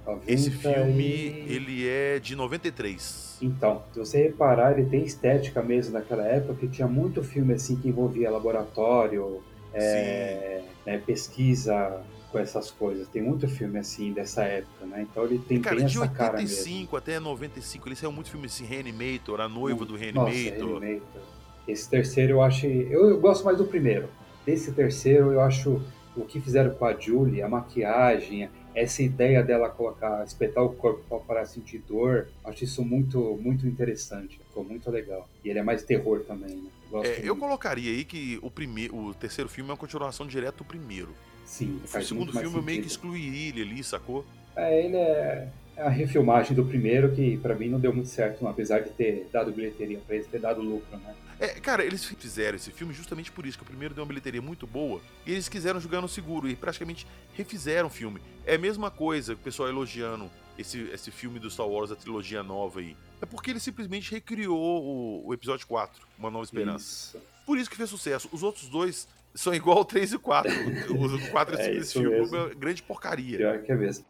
[0.05, 3.37] 90 Esse filme, e- ele é de 93.
[3.41, 7.75] Então, se você reparar, ele tem estética mesmo naquela época, que tinha muito filme assim
[7.75, 9.41] que envolvia laboratório,
[9.73, 13.07] é, né, pesquisa com essas coisas.
[13.07, 15.05] Tem muito filme assim dessa época, né?
[15.09, 16.57] Então ele tem Cara, bem de essa cara mesmo.
[16.57, 20.79] 85 até 95, ele saiu muito filme assim, Reanimator, A Noiva do Nossa, Reanimator.
[20.79, 21.21] Reanimator.
[21.67, 22.65] Esse terceiro eu acho.
[22.65, 24.07] Eu, eu gosto mais do primeiro.
[24.45, 25.81] Desse terceiro eu acho
[26.15, 31.19] o que fizeram com a Julie, a maquiagem, essa ideia dela colocar, espetar o corpo
[31.27, 34.39] para sentir dor, acho isso muito, muito interessante.
[34.47, 35.27] Ficou muito legal.
[35.43, 36.69] E ele é mais terror também, né?
[36.89, 40.57] Gosto É, eu colocaria aí que o, primeiro, o terceiro filme é uma continuação direta
[40.57, 41.15] do primeiro.
[41.45, 44.25] Sim, O segundo filme eu meio que excluiria ele ali, sacou?
[44.55, 45.47] É, ele é
[45.77, 49.27] a refilmagem do primeiro que pra mim não deu muito certo, não, apesar de ter
[49.31, 51.15] dado bilheteria pra eles, ter dado lucro, né?
[51.39, 54.41] É, cara, eles fizeram esse filme justamente por isso, que o primeiro deu uma bilheteria
[54.41, 58.21] muito boa, e eles quiseram jogar no seguro, e praticamente refizeram o filme.
[58.45, 62.43] É a mesma coisa, o pessoal elogiando esse, esse filme do Star Wars, a trilogia
[62.43, 62.95] nova aí.
[63.21, 67.17] É porque ele simplesmente recriou o, o episódio 4, Uma Nova Esperança.
[67.17, 67.25] Isso.
[67.45, 68.29] Por isso que fez sucesso.
[68.31, 70.51] Os outros dois são igual o 3 e o 4.
[70.99, 73.37] Os 4 É desse isso filme é uma grande porcaria.
[73.37, 74.05] Pior que é mesmo.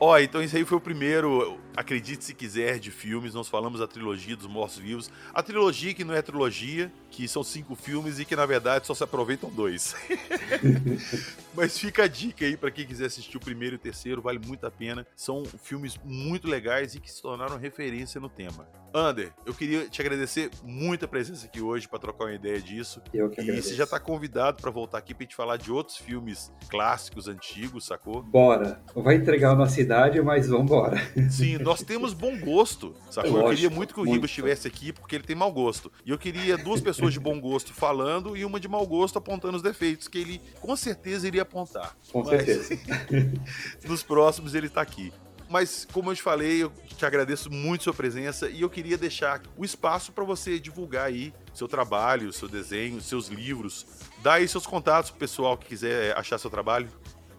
[0.00, 1.58] Ó, então esse aí foi o primeiro.
[1.76, 5.10] Acredite se quiser de filmes, nós falamos da trilogia dos Mortos-Vivos.
[5.32, 8.94] A trilogia que não é trilogia, que são cinco filmes e que na verdade só
[8.94, 9.94] se aproveitam dois.
[11.54, 14.38] Mas fica a dica aí para quem quiser assistir o primeiro e o terceiro, vale
[14.38, 15.06] muito a pena.
[15.16, 18.68] São filmes muito legais e que se tornaram referência no tema.
[18.94, 23.00] Ander, eu queria te agradecer muito a presença aqui hoje para trocar uma ideia disso.
[23.14, 23.68] Eu que E agradeço.
[23.68, 27.86] você já tá convidado para voltar aqui pra gente falar de outros filmes clássicos, antigos,
[27.86, 28.22] sacou?
[28.22, 28.80] Bora.
[28.94, 30.96] Vai entregar a nossa idade, mas vambora.
[31.30, 33.30] Sim, nós temos bom gosto, sacou?
[33.30, 34.14] eu Lógico, queria muito que o muito.
[34.14, 35.90] Ribas estivesse aqui porque ele tem mau gosto.
[36.04, 39.56] E eu queria duas pessoas de bom gosto falando e uma de mau gosto apontando
[39.56, 41.96] os defeitos que ele com certeza iria apontar.
[42.12, 42.78] Com Mas- certeza.
[43.86, 45.12] Nos próximos ele tá aqui.
[45.48, 49.42] Mas, como eu te falei, eu te agradeço muito sua presença e eu queria deixar
[49.56, 53.84] o espaço para você divulgar aí seu trabalho, seu desenho, seus livros.
[54.22, 56.88] Dá aí seus contatos pro pessoal que quiser achar seu trabalho.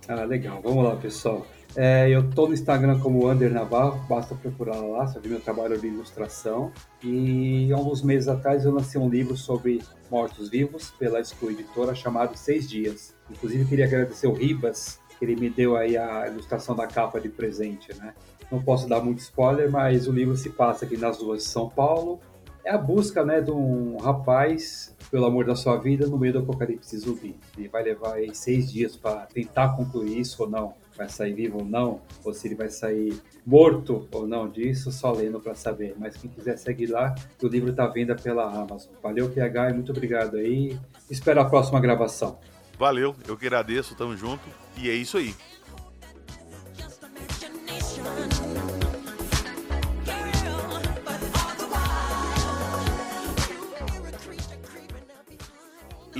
[0.09, 0.61] Ah, legal.
[0.61, 1.47] Vamos lá, pessoal.
[1.75, 5.79] É, eu tô no Instagram como Under Navarro, basta procurar lá, só ver meu trabalho
[5.79, 6.71] de ilustração.
[7.01, 12.35] E há alguns meses atrás eu lancei um livro sobre mortos-vivos pela School Editora chamado
[12.37, 13.15] Seis Dias.
[13.29, 17.29] Inclusive queria agradecer o Ribas, que ele me deu aí a ilustração da capa de
[17.29, 18.13] presente, né?
[18.51, 21.69] Não posso dar muito spoiler, mas o livro se passa aqui nas ruas de São
[21.69, 22.19] Paulo.
[22.65, 26.39] É a busca, né, de um rapaz pelo amor da sua vida no meio do
[26.39, 27.35] apocalipse zumbi.
[27.57, 31.59] Ele vai levar aí seis dias para tentar concluir isso ou não, vai sair vivo
[31.59, 35.95] ou não, ou se ele vai sair morto ou não disso, só lendo para saber.
[35.97, 38.91] Mas quem quiser seguir lá, o livro está à venda pela Amazon.
[39.01, 40.77] Valeu, PH, e muito obrigado aí.
[41.09, 42.39] Espero a próxima gravação.
[42.77, 44.43] Valeu, eu que agradeço, tamo junto.
[44.77, 45.35] E é isso aí.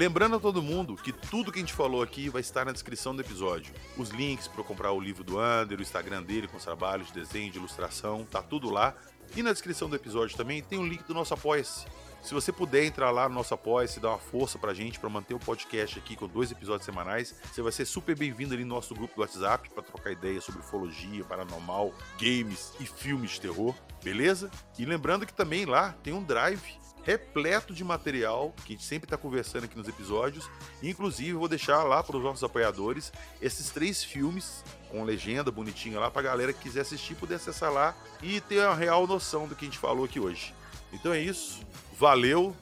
[0.01, 3.15] Lembrando a todo mundo que tudo que a gente falou aqui vai estar na descrição
[3.15, 3.71] do episódio.
[3.95, 7.13] Os links para comprar o livro do Ander, o Instagram dele com os trabalhos de
[7.13, 8.95] desenho, de ilustração, tá tudo lá.
[9.35, 11.85] E na descrição do episódio também tem o link do nosso Apoia-se.
[12.23, 15.07] Se você puder entrar lá no nosso Apoia-se e dar uma força pra gente para
[15.07, 18.73] manter o podcast aqui com dois episódios semanais, você vai ser super bem-vindo ali no
[18.73, 23.75] nosso grupo do WhatsApp para trocar ideias sobre ufologia, paranormal, games e filmes de terror,
[24.03, 24.49] beleza?
[24.79, 29.05] E lembrando que também lá tem um drive repleto de material que a gente sempre
[29.05, 30.49] está conversando aqui nos episódios.
[30.81, 36.11] Inclusive, vou deixar lá para os nossos apoiadores esses três filmes com legenda bonitinha lá
[36.11, 39.65] para galera que quiser assistir poder acessar lá e ter a real noção do que
[39.65, 40.53] a gente falou aqui hoje.
[40.91, 41.61] Então é isso.
[41.97, 42.55] Valeu.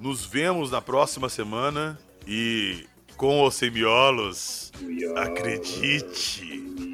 [0.00, 2.86] Nos vemos na próxima semana e
[3.16, 4.72] com os semiolos,
[5.16, 6.93] acredite